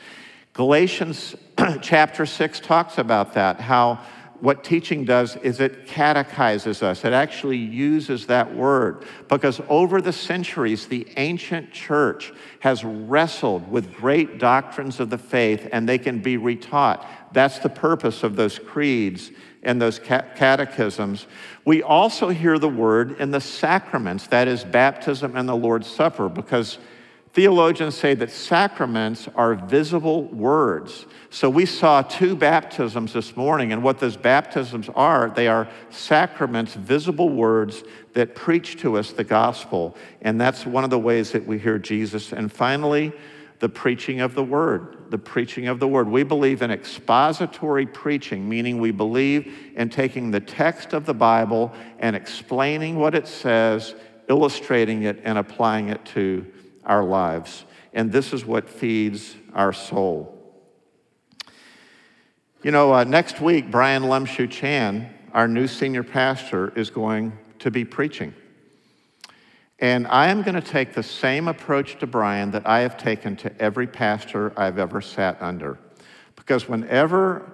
Galatians 0.53 1.35
chapter 1.83 2.25
6 2.25 2.61
talks 2.61 2.97
about 2.99 3.35
that, 3.35 3.61
how 3.61 3.99
what 4.45 4.63
teaching 4.63 5.07
does 5.07 5.37
is 5.37 5.59
it 5.59 5.87
catechizes 5.87 6.83
us. 6.83 7.07
It 7.07 7.15
actually 7.15 7.57
uses 7.57 8.27
that 8.27 8.55
word 8.55 9.07
because 9.27 9.59
over 9.71 10.03
the 10.03 10.13
centuries, 10.13 10.87
the 10.87 11.09
ancient 11.17 11.73
church 11.73 12.31
has 12.61 12.85
wrestled 12.85 13.71
with 13.73 13.95
great 13.95 14.39
doctrines 14.39 15.01
of 15.01 15.09
the 15.09 15.17
faith 15.17 15.67
and 15.73 15.89
they 15.89 15.97
can 15.97 16.19
be 16.19 16.37
retaught. 16.37 17.07
That's 17.33 17.59
the 17.59 17.71
purpose 17.71 18.23
of 18.23 18.37
those 18.37 18.59
creeds 18.59 19.31
and 19.63 19.81
those 19.81 19.99
catechisms. 19.99 21.27
We 21.65 21.83
also 21.83 22.29
hear 22.29 22.59
the 22.59 22.69
word 22.69 23.19
in 23.19 23.31
the 23.31 23.41
sacraments, 23.41 24.27
that 24.27 24.47
is, 24.47 24.63
baptism 24.63 25.37
and 25.37 25.49
the 25.49 25.57
Lord's 25.57 25.89
Supper, 25.89 26.29
because 26.29 26.77
theologians 27.35 27.97
say 27.97 28.15
that 28.15 28.31
sacraments 28.31 29.29
are 29.35 29.57
visible 29.57 30.23
words. 30.27 31.05
So 31.31 31.51
we 31.51 31.67
saw 31.67 32.01
two 32.01 32.37
baptisms 32.37 33.13
this 33.13 33.37
morning, 33.37 33.73
and 33.73 33.83
what 33.83 33.99
those 33.99 34.17
baptisms 34.17 34.89
are, 34.95 35.29
they 35.31 35.49
are 35.49 35.69
sacraments, 35.91 36.75
visible 36.75 37.29
words 37.29 37.83
that 38.13 38.37
preach 38.37 38.77
to 38.83 38.97
us 38.97 39.11
the 39.11 39.25
gospel. 39.25 39.97
And 40.23 40.41
that's 40.41 40.65
one 40.65 40.85
of 40.85 40.91
the 40.91 40.99
ways 40.99 41.33
that 41.33 41.45
we 41.45 41.59
hear 41.59 41.77
Jesus. 41.77 42.33
And 42.33 42.53
finally, 42.53 43.13
the 43.59 43.69
preaching 43.69 44.21
of 44.21 44.37
the 44.37 44.45
word. 44.45 45.11
The 45.11 45.19
preaching 45.19 45.67
of 45.67 45.81
the 45.81 45.89
word. 45.89 46.09
We 46.09 46.23
believe 46.23 46.63
in 46.63 46.71
expository 46.71 47.87
preaching, 47.87 48.49
meaning 48.49 48.79
we 48.79 48.93
believe 48.93 49.73
in 49.75 49.89
taking 49.89 50.31
the 50.31 50.41
text 50.41 50.93
of 50.93 51.05
the 51.05 51.15
Bible 51.15 51.73
and 51.99 52.15
explaining 52.15 52.95
what 52.95 53.17
it 53.17 53.27
says, 53.27 53.97
illustrating 54.29 55.03
it, 55.03 55.21
and 55.25 55.37
applying 55.37 55.89
it 55.89 56.05
to 56.07 56.47
our 56.85 57.05
lives. 57.05 57.65
And 57.93 58.13
this 58.13 58.33
is 58.33 58.45
what 58.45 58.69
feeds 58.69 59.37
our 59.55 59.73
soul. 59.73 60.31
You 62.63 62.71
know, 62.71 62.95
uh, 62.95 63.05
next 63.05 63.41
week, 63.41 63.71
Brian 63.71 64.05
Lumshu 64.05 64.51
Chan, 64.51 65.13
our 65.33 65.47
new 65.47 65.67
senior 65.67 66.03
pastor, 66.03 66.73
is 66.77 66.91
going 66.91 67.39
to 67.59 67.71
be 67.71 67.85
preaching. 67.85 68.35
And 69.79 70.07
I 70.07 70.29
am 70.29 70.43
going 70.43 70.55
to 70.55 70.61
take 70.61 70.95
the 70.95 71.03
same 71.03 71.47
approach 71.47 71.99
to 71.99 72.07
Brian 72.07 72.53
that 72.53 72.67
I 72.67 72.81
have 72.81 72.97
taken 72.97 73.37
to 73.37 73.61
every 73.61 73.87
pastor 73.87 74.59
I've 74.59 74.79
ever 74.79 75.01
sat 75.01 75.37
under. 75.43 75.79
Because 76.37 76.69
whenever, 76.69 77.53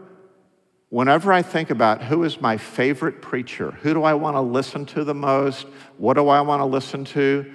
whenever 0.90 1.33
I 1.33 1.43
think 1.43 1.71
about 1.71 2.05
who 2.05 2.23
is 2.25 2.40
my 2.40 2.57
favorite 2.57 3.21
preacher, 3.21 3.73
who 3.83 3.95
do 3.95 4.05
I 4.05 4.14
want 4.14 4.37
to 4.37 4.40
listen 4.40 4.87
to 4.87 5.03
the 5.03 5.14
most, 5.14 5.66
what 5.97 6.14
do 6.14 6.29
I 6.29 6.40
want 6.40 6.61
to 6.61 6.66
listen 6.66 7.05
to, 7.07 7.51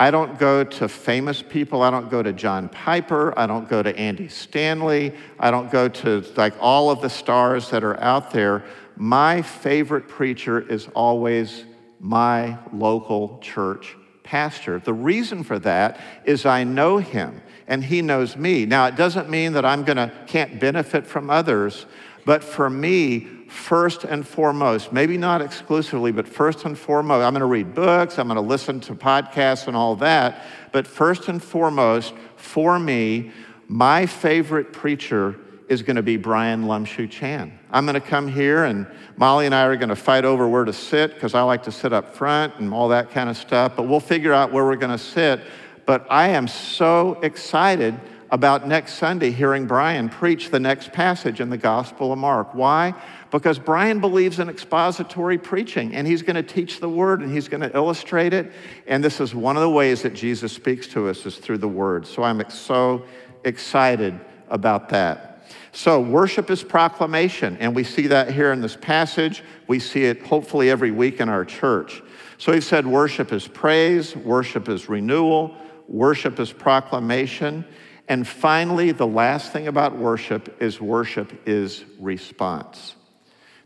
I 0.00 0.12
don't 0.12 0.38
go 0.38 0.62
to 0.62 0.88
famous 0.88 1.42
people. 1.42 1.82
I 1.82 1.90
don't 1.90 2.08
go 2.08 2.22
to 2.22 2.32
John 2.32 2.68
Piper. 2.68 3.36
I 3.36 3.46
don't 3.46 3.68
go 3.68 3.82
to 3.82 3.96
Andy 3.96 4.28
Stanley. 4.28 5.12
I 5.40 5.50
don't 5.50 5.70
go 5.70 5.88
to 5.88 6.24
like 6.36 6.54
all 6.60 6.90
of 6.90 7.00
the 7.00 7.10
stars 7.10 7.70
that 7.70 7.82
are 7.82 7.98
out 8.00 8.30
there. 8.30 8.64
My 8.96 9.42
favorite 9.42 10.06
preacher 10.06 10.60
is 10.60 10.88
always 10.94 11.64
my 11.98 12.58
local 12.72 13.38
church 13.40 13.96
pastor. 14.22 14.78
The 14.78 14.94
reason 14.94 15.42
for 15.42 15.58
that 15.60 16.00
is 16.24 16.46
I 16.46 16.62
know 16.62 16.98
him 16.98 17.40
and 17.66 17.82
he 17.82 18.00
knows 18.00 18.36
me. 18.36 18.66
Now, 18.66 18.86
it 18.86 18.94
doesn't 18.94 19.28
mean 19.28 19.52
that 19.54 19.64
I'm 19.64 19.84
going 19.84 19.96
to 19.96 20.12
can't 20.26 20.60
benefit 20.60 21.06
from 21.06 21.28
others, 21.28 21.86
but 22.24 22.44
for 22.44 22.70
me, 22.70 23.26
first 23.48 24.04
and 24.04 24.26
foremost, 24.26 24.92
maybe 24.92 25.16
not 25.16 25.40
exclusively, 25.40 26.12
but 26.12 26.28
first 26.28 26.64
and 26.64 26.78
foremost, 26.78 27.24
I'm 27.24 27.32
going 27.32 27.40
to 27.40 27.46
read 27.46 27.74
books, 27.74 28.18
I'm 28.18 28.28
going 28.28 28.36
to 28.36 28.42
listen 28.42 28.80
to 28.80 28.94
podcasts 28.94 29.66
and 29.66 29.76
all 29.76 29.96
that, 29.96 30.42
but 30.70 30.86
first 30.86 31.28
and 31.28 31.42
foremost, 31.42 32.14
for 32.36 32.78
me, 32.78 33.32
my 33.66 34.06
favorite 34.06 34.72
preacher 34.72 35.36
is 35.68 35.82
going 35.82 35.96
to 35.96 36.02
be 36.02 36.16
Brian 36.16 36.64
Lumshu 36.64 37.08
Chan. 37.10 37.58
I'm 37.70 37.84
going 37.84 37.94
to 37.94 38.00
come 38.00 38.28
here, 38.28 38.64
and 38.64 38.86
Molly 39.16 39.46
and 39.46 39.54
I 39.54 39.64
are 39.64 39.76
going 39.76 39.90
to 39.90 39.96
fight 39.96 40.24
over 40.24 40.48
where 40.48 40.64
to 40.64 40.72
sit 40.72 41.14
because 41.14 41.34
I 41.34 41.42
like 41.42 41.62
to 41.64 41.72
sit 41.72 41.92
up 41.92 42.14
front 42.14 42.54
and 42.56 42.72
all 42.72 42.88
that 42.88 43.10
kind 43.10 43.28
of 43.28 43.36
stuff. 43.36 43.76
But 43.76 43.82
we'll 43.82 44.00
figure 44.00 44.32
out 44.32 44.50
where 44.50 44.64
we're 44.64 44.76
going 44.76 44.96
to 44.96 45.02
sit. 45.02 45.40
But 45.84 46.06
I 46.08 46.28
am 46.28 46.48
so 46.48 47.18
excited 47.22 47.98
about 48.30 48.66
next 48.66 48.94
Sunday 48.94 49.30
hearing 49.30 49.66
Brian 49.66 50.08
preach 50.08 50.50
the 50.50 50.60
next 50.60 50.92
passage 50.92 51.40
in 51.40 51.50
the 51.50 51.56
Gospel 51.58 52.12
of 52.12 52.18
Mark. 52.18 52.54
Why? 52.54 52.94
Because 53.30 53.58
Brian 53.58 54.00
believes 54.00 54.38
in 54.38 54.48
expository 54.48 55.36
preaching 55.36 55.94
and 55.94 56.06
he's 56.06 56.22
going 56.22 56.36
to 56.36 56.42
teach 56.42 56.80
the 56.80 56.88
word 56.88 57.20
and 57.20 57.30
he's 57.30 57.48
going 57.48 57.60
to 57.60 57.74
illustrate 57.76 58.32
it. 58.32 58.52
And 58.86 59.04
this 59.04 59.20
is 59.20 59.34
one 59.34 59.56
of 59.56 59.62
the 59.62 59.70
ways 59.70 60.02
that 60.02 60.14
Jesus 60.14 60.52
speaks 60.52 60.86
to 60.88 61.08
us 61.08 61.26
is 61.26 61.36
through 61.36 61.58
the 61.58 61.68
word. 61.68 62.06
So 62.06 62.22
I'm 62.22 62.48
so 62.48 63.04
excited 63.44 64.18
about 64.48 64.88
that. 64.90 65.28
So, 65.72 66.00
worship 66.00 66.50
is 66.50 66.62
proclamation, 66.62 67.56
and 67.58 67.74
we 67.74 67.84
see 67.84 68.08
that 68.08 68.32
here 68.32 68.52
in 68.52 68.60
this 68.60 68.76
passage. 68.76 69.42
We 69.66 69.78
see 69.78 70.04
it 70.04 70.22
hopefully 70.22 70.70
every 70.70 70.90
week 70.90 71.20
in 71.20 71.28
our 71.28 71.44
church. 71.44 72.02
So, 72.38 72.52
he 72.52 72.60
said 72.60 72.86
worship 72.86 73.32
is 73.32 73.46
praise, 73.46 74.16
worship 74.16 74.68
is 74.68 74.88
renewal, 74.88 75.54
worship 75.86 76.40
is 76.40 76.52
proclamation. 76.52 77.64
And 78.08 78.26
finally, 78.26 78.92
the 78.92 79.06
last 79.06 79.52
thing 79.52 79.68
about 79.68 79.96
worship 79.96 80.60
is 80.60 80.80
worship 80.80 81.46
is 81.46 81.84
response. 81.98 82.96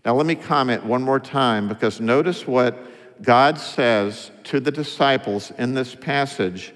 Now, 0.05 0.15
let 0.15 0.27
me 0.27 0.35
comment 0.35 0.85
one 0.85 1.03
more 1.03 1.21
time 1.21 1.69
because 1.69 2.01
notice 2.01 2.47
what 2.47 2.77
God 3.23 3.59
says 3.59 4.31
to 4.45 4.59
the 4.59 4.73
disciples 4.73 5.53
in 5.59 5.75
this 5.75 5.95
passage. 5.95 6.75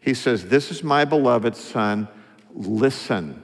He 0.00 0.14
says, 0.14 0.46
This 0.46 0.70
is 0.70 0.82
my 0.82 1.04
beloved 1.04 1.54
Son, 1.54 2.08
listen 2.54 3.42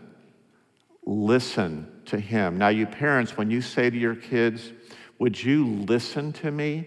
listen 1.08 1.90
to 2.04 2.20
him. 2.20 2.58
Now, 2.58 2.68
you 2.68 2.86
parents, 2.86 3.36
when 3.36 3.50
you 3.50 3.62
say 3.62 3.88
to 3.88 3.96
your 3.96 4.14
kids, 4.14 4.72
Would 5.18 5.42
you 5.42 5.66
listen 5.66 6.32
to 6.34 6.52
me? 6.52 6.86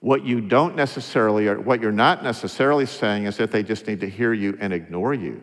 What 0.00 0.24
you 0.24 0.40
don't 0.40 0.74
necessarily, 0.74 1.46
or 1.46 1.60
what 1.60 1.80
you're 1.80 1.92
not 1.92 2.24
necessarily 2.24 2.86
saying 2.86 3.24
is 3.24 3.36
that 3.36 3.50
they 3.50 3.62
just 3.62 3.86
need 3.86 4.00
to 4.00 4.08
hear 4.08 4.32
you 4.32 4.56
and 4.60 4.72
ignore 4.72 5.14
you. 5.14 5.42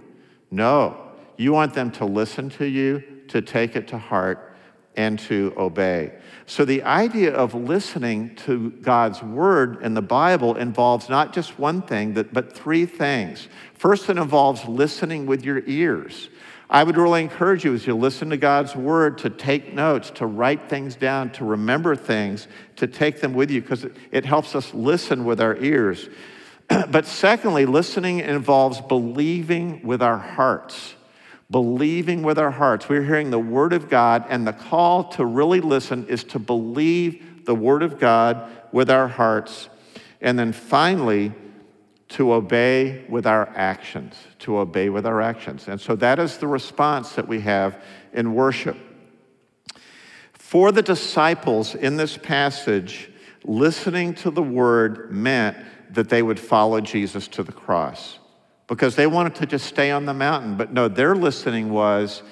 No, 0.52 1.12
you 1.38 1.54
want 1.54 1.74
them 1.74 1.92
to 1.92 2.06
listen 2.06 2.50
to 2.52 2.66
you, 2.66 3.04
to 3.30 3.42
take 3.42 3.76
it 3.76 3.88
to 3.90 3.98
heart, 3.98 4.53
and 4.96 5.18
to 5.20 5.54
obey. 5.58 6.12
So, 6.46 6.66
the 6.66 6.84
idea 6.84 7.34
of 7.34 7.54
listening 7.54 8.36
to 8.48 8.72
God's 8.72 9.24
word 9.24 9.82
in 9.82 9.94
the 9.94 10.02
Bible 10.02 10.56
involves 10.56 11.10
not 11.10 11.34
just 11.34 11.58
one 11.58 11.82
thing, 11.82 12.12
but 12.12 12.54
three 12.54 12.86
things. 12.86 13.48
First, 13.74 14.10
it 14.10 14.18
involves 14.18 14.66
listening 14.66 15.26
with 15.26 15.46
your 15.46 15.64
ears. 15.66 16.30
I 16.70 16.84
would 16.84 16.98
really 16.98 17.22
encourage 17.22 17.64
you 17.64 17.74
as 17.76 17.86
you 17.86 17.96
listen 17.96 18.32
to 18.32 18.38
God's 18.38 18.76
word 18.76 19.20
to 19.20 19.30
take 19.30 19.74
notes, 19.74 20.10
to 20.16 20.26
write 20.26 20.70
things 20.70 20.96
down, 20.96 21.30
to 21.34 21.46
remember 21.46 21.96
things, 21.96 22.48
to 22.78 22.88
take 22.88 23.22
them 23.22 23.34
with 23.34 23.52
you, 23.52 23.62
because 23.62 23.86
it, 24.12 24.26
helps 24.26 24.56
us 24.56 24.74
listen 24.74 25.24
with 25.24 25.40
our 25.40 25.56
ears. 25.58 26.10
but 26.90 27.06
secondly, 27.06 27.66
listening 27.66 28.20
involves 28.22 28.82
believing 28.82 29.84
with 29.84 30.02
our 30.02 30.18
hearts 30.18 30.96
believing 31.54 32.24
with 32.24 32.40
our 32.40 32.50
hearts. 32.50 32.90
We're 32.90 33.04
hearing 33.04 33.30
the 33.30 33.38
Word 33.38 33.74
of 33.74 33.88
God, 33.88 34.26
and 34.28 34.46
the 34.46 34.54
call 34.54 35.06
to 35.10 35.24
really 35.24 35.62
listen 35.62 36.08
is 36.08 36.24
to 36.26 36.40
believe 36.40 37.46
the 37.46 37.54
Word 37.54 37.84
of 37.84 38.00
God 38.00 38.52
with 38.72 38.90
our 38.90 39.08
hearts. 39.08 39.70
And 40.20 40.38
then 40.38 40.52
finally, 40.52 41.32
to 42.10 42.34
obey 42.34 43.06
with 43.08 43.28
our 43.28 43.48
actions, 43.56 44.16
to 44.40 44.58
obey 44.58 44.90
with 44.90 45.06
our 45.06 45.22
actions. 45.22 45.68
And 45.68 45.80
so 45.80 45.96
that 45.98 46.18
is 46.18 46.38
the 46.38 46.48
response 46.48 47.14
that 47.14 47.28
we 47.28 47.42
have 47.42 47.82
in 48.14 48.34
worship. 48.34 48.78
For 50.34 50.72
the 50.72 50.82
disciples 50.82 51.76
in 51.76 51.98
this 51.98 52.18
passage, 52.18 53.12
listening 53.44 54.16
to 54.16 54.32
the 54.32 54.44
word 54.44 55.12
meant 55.12 55.58
that 55.92 56.10
they 56.10 56.24
would 56.24 56.40
follow 56.40 56.82
Jesus 56.82 57.28
to 57.30 57.44
the 57.44 57.52
cross 57.52 58.18
because 58.74 58.96
they 58.96 59.06
wanted 59.06 59.36
to 59.36 59.46
just 59.46 59.68
stay 59.68 59.92
on 59.92 60.06
the 60.06 60.14
mountain. 60.16 60.58
But 60.58 60.74
no, 60.74 60.88
their 60.88 61.16
listening 61.16 61.70
was 61.70 62.24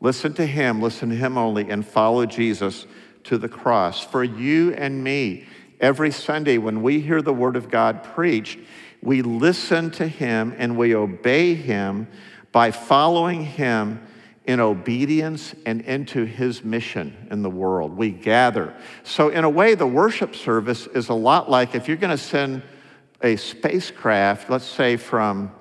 listen 0.00 0.34
to 0.34 0.44
him, 0.44 0.82
listen 0.82 1.08
to 1.10 1.14
him 1.14 1.38
only, 1.38 1.70
and 1.70 1.86
follow 1.86 2.26
Jesus 2.26 2.88
to 3.24 3.38
the 3.38 3.48
cross. 3.48 4.04
For 4.04 4.24
you 4.24 4.72
and 4.72 5.04
me, 5.04 5.46
every 5.78 6.10
Sunday 6.10 6.58
when 6.58 6.82
we 6.82 7.00
hear 7.00 7.22
the 7.22 7.32
word 7.32 7.54
of 7.54 7.70
God 7.70 8.02
preached, 8.02 8.58
we 9.02 9.22
listen 9.22 9.92
to 9.92 10.08
him 10.08 10.52
and 10.58 10.76
we 10.76 10.96
obey 10.96 11.54
him 11.54 12.08
by 12.50 12.72
following 12.72 13.44
him 13.44 14.04
in 14.46 14.58
obedience 14.58 15.54
and 15.64 15.80
into 15.82 16.24
his 16.24 16.64
mission 16.64 17.28
in 17.30 17.42
the 17.42 17.50
world. 17.50 17.96
We 17.96 18.10
gather. 18.10 18.74
So, 19.04 19.28
in 19.28 19.44
a 19.44 19.48
way, 19.48 19.76
the 19.76 19.86
worship 19.86 20.34
service 20.34 20.88
is 20.88 21.08
a 21.08 21.14
lot 21.14 21.48
like 21.48 21.76
if 21.76 21.86
you're 21.86 21.96
going 21.96 22.10
to 22.16 22.22
send 22.22 22.62
a 23.22 23.36
spacecraft, 23.36 24.50
let's 24.50 24.66
say 24.66 24.96
from 24.96 25.52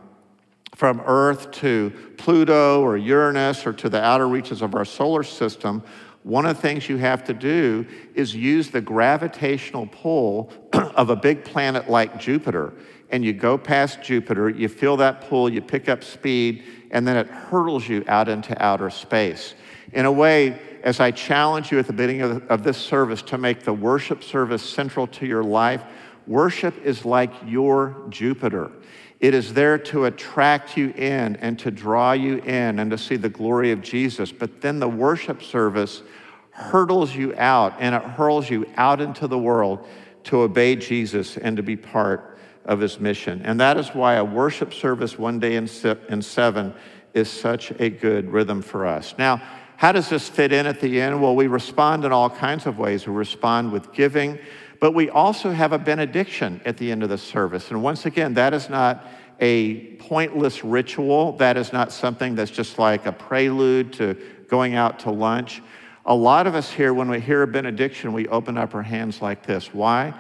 from 0.76 1.02
Earth 1.06 1.52
to 1.52 1.92
Pluto 2.18 2.82
or 2.82 2.98
Uranus 2.98 3.66
or 3.66 3.74
to 3.74 3.90
the 3.90 4.04
outer 4.04 4.28
reaches 4.28 4.62
of 4.62 4.76
our 4.76 4.86
solar 4.86 5.24
system, 5.24 5.84
one 6.24 6.46
of 6.46 6.56
the 6.56 6.62
things 6.62 6.88
you 6.88 6.98
have 6.98 7.24
to 7.26 7.34
do 7.34 7.86
is 8.16 8.34
use 8.34 8.70
the 8.70 8.82
gravitational 8.82 9.88
pull 9.88 10.52
of 10.74 11.10
a 11.10 11.16
big 11.16 11.44
planet 11.44 11.90
like 11.90 12.20
Jupiter. 12.20 12.74
And 13.10 13.24
you 13.24 13.34
go 13.34 13.58
past 13.58 14.02
Jupiter, 14.02 14.50
you 14.50 14.68
feel 14.68 14.98
that 14.98 15.22
pull, 15.30 15.50
you 15.50 15.62
pick 15.62 15.90
up 15.90 16.04
speed, 16.04 16.64
and 16.92 17.08
then 17.08 17.18
it 17.18 17.28
hurtles 17.28 17.88
you 17.88 18.04
out 18.08 18.30
into 18.30 18.60
outer 18.64 18.90
space. 18.90 19.54
In 19.92 20.06
a 20.06 20.12
way, 20.12 20.60
as 20.82 21.00
I 21.00 21.12
challenge 21.12 21.72
you 21.72 21.78
at 21.78 21.88
the 21.88 21.94
beginning 21.94 22.22
of, 22.22 22.48
of 22.50 22.64
this 22.64 22.78
service 22.78 23.22
to 23.24 23.38
make 23.38 23.64
the 23.64 23.74
worship 23.74 24.24
service 24.24 24.64
central 24.64 25.06
to 25.08 25.28
your 25.28 25.44
life, 25.44 25.84
worship 26.26 26.74
is 26.84 27.06
like 27.06 27.32
your 27.46 27.96
Jupiter. 28.10 28.72
It 29.24 29.34
is 29.34 29.54
there 29.54 29.78
to 29.78 30.04
attract 30.04 30.76
you 30.76 30.90
in 30.90 31.38
and 31.38 31.58
to 31.60 31.72
draw 31.72 32.12
you 32.12 32.40
in 32.40 32.78
and 32.78 32.92
to 32.92 32.98
see 32.98 33.16
the 33.16 33.30
glory 33.30 33.72
of 33.72 33.82
Jesus. 33.82 34.34
But 34.34 34.60
then 34.60 34.80
the 34.80 34.90
worship 34.90 35.42
service 35.42 36.04
hurdles 36.52 37.16
you 37.16 37.34
out 37.38 37.74
and 37.80 37.96
it 37.96 38.04
hurls 38.04 38.50
you 38.50 38.66
out 38.76 39.00
into 39.00 39.28
the 39.28 39.38
world 39.38 39.88
to 40.26 40.42
obey 40.42 40.76
Jesus 40.76 41.38
and 41.38 41.56
to 41.56 41.64
be 41.64 41.78
part 41.78 42.38
of 42.66 42.82
his 42.82 43.00
mission. 43.00 43.42
And 43.46 43.62
that 43.62 43.78
is 43.78 43.96
why 43.96 44.16
a 44.16 44.26
worship 44.26 44.74
service 44.74 45.18
one 45.18 45.40
day 45.40 45.56
in 45.56 45.68
seven 46.22 46.74
is 47.14 47.32
such 47.32 47.72
a 47.80 47.90
good 47.90 48.30
rhythm 48.30 48.62
for 48.62 48.86
us. 48.86 49.16
Now, 49.18 49.42
how 49.78 49.94
does 49.94 50.10
this 50.10 50.28
fit 50.28 50.52
in 50.52 50.66
at 50.66 50.82
the 50.82 51.00
end? 51.00 51.22
Well, 51.22 51.34
we 51.34 51.48
respond 51.48 52.04
in 52.04 52.12
all 52.12 52.30
kinds 52.30 52.66
of 52.66 52.78
ways. 52.78 53.08
We 53.08 53.14
respond 53.14 53.72
with 53.72 53.94
giving. 53.94 54.38
But 54.84 54.94
we 54.94 55.10
also 55.10 55.52
have 55.52 55.72
a 55.72 55.80
benediction 55.80 56.60
at 56.66 56.76
the 56.76 56.92
end 56.92 57.04
of 57.04 57.10
the 57.10 57.18
service. 57.18 57.72
And 57.72 57.82
once 57.82 58.06
again, 58.06 58.34
that 58.34 58.54
is 58.54 58.70
not 58.70 59.08
a 59.40 59.96
pointless 59.96 60.62
ritual. 60.66 61.38
That 61.38 61.56
is 61.56 61.72
not 61.72 61.94
something 61.94 62.36
that's 62.36 62.52
just 62.52 62.78
like 62.78 63.06
a 63.06 63.14
prelude 63.14 63.94
to 63.94 64.18
going 64.50 64.76
out 64.76 65.00
to 65.00 65.10
lunch. 65.10 65.62
A 66.06 66.14
lot 66.14 66.48
of 66.48 66.56
us 66.56 66.70
here, 66.70 66.94
when 66.94 67.10
we 67.10 67.22
hear 67.22 67.44
a 67.44 67.48
benediction, 67.48 68.12
we 68.12 68.28
open 68.28 68.58
up 68.58 68.76
our 68.76 68.82
hands 68.82 69.22
like 69.22 69.46
this. 69.46 69.74
Why? 69.74 70.14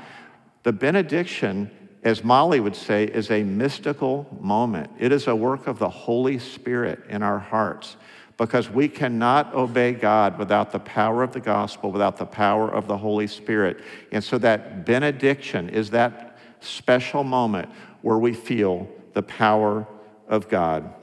The 0.63 0.71
benediction, 0.71 1.69
as 2.03 2.23
Molly 2.23 2.61
would 2.61 2.77
say, 2.77 3.03
is 3.03 3.31
a 3.31 3.43
mystical 3.43 4.25
moment. 4.39 4.91
It 4.97 5.11
is 5.11 5.27
a 5.27 5.35
work 5.35 5.67
of 5.67 5.77
the 5.77 5.89
Holy 5.89 6.39
Spirit 6.39 7.03
in 7.09 7.21
our 7.21 7.39
hearts 7.39 7.97
because 8.37 8.69
we 8.69 8.87
cannot 8.87 9.53
obey 9.53 9.93
God 9.93 10.39
without 10.39 10.71
the 10.71 10.79
power 10.79 11.23
of 11.23 11.33
the 11.33 11.39
gospel, 11.39 11.91
without 11.91 12.17
the 12.17 12.25
power 12.25 12.69
of 12.69 12.87
the 12.87 12.97
Holy 12.97 13.27
Spirit. 13.27 13.81
And 14.11 14.23
so 14.23 14.37
that 14.39 14.85
benediction 14.85 15.69
is 15.69 15.91
that 15.91 16.37
special 16.59 17.23
moment 17.23 17.69
where 18.01 18.17
we 18.17 18.33
feel 18.33 18.87
the 19.13 19.23
power 19.23 19.87
of 20.27 20.49
God. 20.49 20.93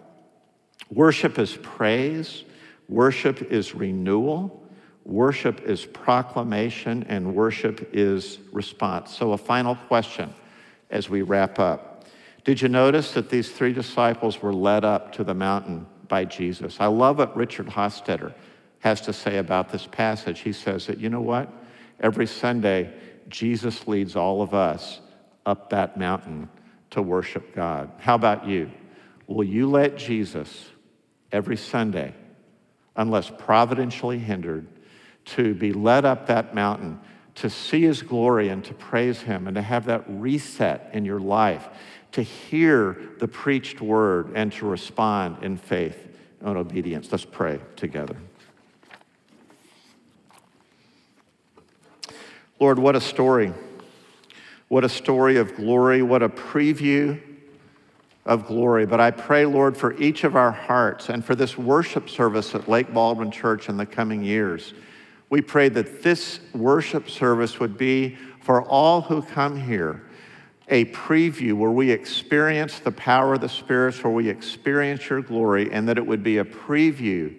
Worship 0.91 1.39
is 1.39 1.57
praise, 1.63 2.45
worship 2.89 3.43
is 3.53 3.75
renewal, 3.75 4.67
worship 5.05 5.61
is 5.63 5.85
proclamation, 5.85 7.05
and 7.09 7.35
worship 7.35 7.91
is 7.93 8.39
response. 8.53 9.17
So, 9.17 9.33
a 9.33 9.39
final 9.39 9.77
question 9.77 10.35
as 10.91 11.09
we 11.09 11.23
wrap 11.23 11.59
up. 11.61 12.05
Did 12.45 12.61
you 12.61 12.69
notice 12.69 13.13
that 13.13 13.31
these 13.31 13.53
three 13.53 13.73
disciples 13.73 14.43
were 14.43 14.53
led 14.53 14.85
up 14.85 15.13
to 15.13 15.25
the 15.25 15.35
mountain 15.35 15.87
by 16.11 16.27
Jesus. 16.27 16.77
I 16.79 16.87
love 16.87 17.17
what 17.17 17.35
Richard 17.35 17.69
Hostetter 17.69 18.35
has 18.81 19.01
to 19.03 19.15
say 19.15 19.39
about 19.39 19.71
this 19.71 19.87
passage. 19.87 20.41
He 20.41 20.53
says 20.53 20.87
that, 20.89 20.99
you 20.99 21.09
know 21.09 21.23
what? 21.23 21.51
Every 22.01 22.27
Sunday, 22.27 22.93
Jesus 23.29 23.87
leads 23.87 24.17
all 24.17 24.43
of 24.43 24.53
us 24.53 25.01
up 25.47 25.71
that 25.71 25.97
mountain 25.97 26.51
to 26.91 27.01
worship 27.01 27.55
God. 27.55 27.91
How 27.99 28.17
about 28.17 28.47
you? 28.47 28.71
Will 29.27 29.45
you 29.45 29.71
let 29.71 29.97
Jesus 29.97 30.69
every 31.31 31.57
Sunday, 31.57 32.13
unless 32.97 33.31
providentially 33.31 34.19
hindered, 34.19 34.67
to 35.27 35.55
be 35.55 35.73
led 35.73 36.05
up 36.05 36.27
that 36.27 36.55
mountain 36.55 36.99
to 37.37 37.49
see 37.49 37.83
his 37.83 38.03
glory 38.03 38.49
and 38.49 38.65
to 38.65 38.75
praise 38.75 39.21
him 39.21 39.47
and 39.47 39.55
to 39.55 39.63
have 39.63 39.85
that 39.87 40.05
reset 40.09 40.91
in 40.93 41.05
your 41.05 41.21
life? 41.21 41.69
To 42.13 42.23
hear 42.23 42.97
the 43.19 43.29
preached 43.29 43.81
word 43.81 44.33
and 44.35 44.53
to 44.53 44.67
respond 44.67 45.43
in 45.43 45.57
faith 45.57 46.09
and 46.41 46.57
obedience. 46.57 47.11
Let's 47.13 47.25
pray 47.25 47.61
together. 47.77 48.17
Lord, 52.59 52.79
what 52.79 52.97
a 52.97 53.01
story. 53.01 53.53
What 54.69 54.85
a 54.85 54.89
story 54.89 55.37
of 55.37 55.55
glory. 55.57 56.03
What 56.03 56.23
a 56.23 56.29
preview 56.29 57.21
of 58.27 58.47
glory. 58.47 58.87
But 58.87 59.01
I 59.01 59.11
pray, 59.11 59.47
Lord, 59.47 59.77
for 59.77 59.99
each 60.01 60.25
of 60.25 60.37
our 60.37 60.53
hearts 60.53 61.09
and 61.09 61.25
for 61.25 61.35
this 61.35 61.57
worship 61.57 62.11
service 62.11 62.55
at 62.55 62.69
Lake 62.69 62.93
Baldwin 62.93 63.31
Church 63.31 63.69
in 63.69 63.77
the 63.77 63.87
coming 63.87 64.23
years. 64.23 64.75
We 65.31 65.41
pray 65.41 65.69
that 65.71 66.03
this 66.03 66.41
worship 66.55 67.09
service 67.09 67.59
would 67.61 67.79
be 67.79 68.17
for 68.43 68.63
all 68.63 69.01
who 69.01 69.23
come 69.23 69.59
here 69.61 70.03
a 70.71 70.87
preview 70.87 71.53
where 71.55 71.71
we 71.71 71.91
experience 71.91 72.79
the 72.79 72.93
power 72.93 73.35
of 73.35 73.41
the 73.41 73.49
spirits, 73.49 74.03
where 74.03 74.13
we 74.13 74.29
experience 74.29 75.11
your 75.11 75.21
glory, 75.21 75.71
and 75.73 75.89
that 75.89 75.99
it 75.99 76.07
would 76.07 76.23
be 76.23 76.39
a 76.39 76.45
preview 76.45 77.39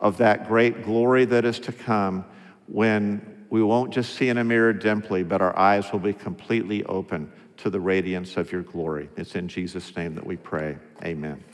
of 0.00 0.18
that 0.18 0.48
great 0.48 0.84
glory 0.84 1.24
that 1.24 1.44
is 1.44 1.60
to 1.60 1.72
come 1.72 2.24
when 2.66 3.46
we 3.50 3.62
won't 3.62 3.92
just 3.92 4.14
see 4.16 4.28
in 4.28 4.38
a 4.38 4.44
mirror 4.44 4.72
dimly, 4.72 5.22
but 5.22 5.40
our 5.40 5.56
eyes 5.58 5.92
will 5.92 6.00
be 6.00 6.12
completely 6.12 6.82
open 6.84 7.30
to 7.58 7.70
the 7.70 7.78
radiance 7.78 8.36
of 8.36 8.50
your 8.50 8.62
glory. 8.62 9.08
It's 9.16 9.36
in 9.36 9.46
Jesus' 9.46 9.94
name 9.94 10.14
that 10.16 10.26
we 10.26 10.36
pray. 10.36 10.76
Amen. 11.04 11.51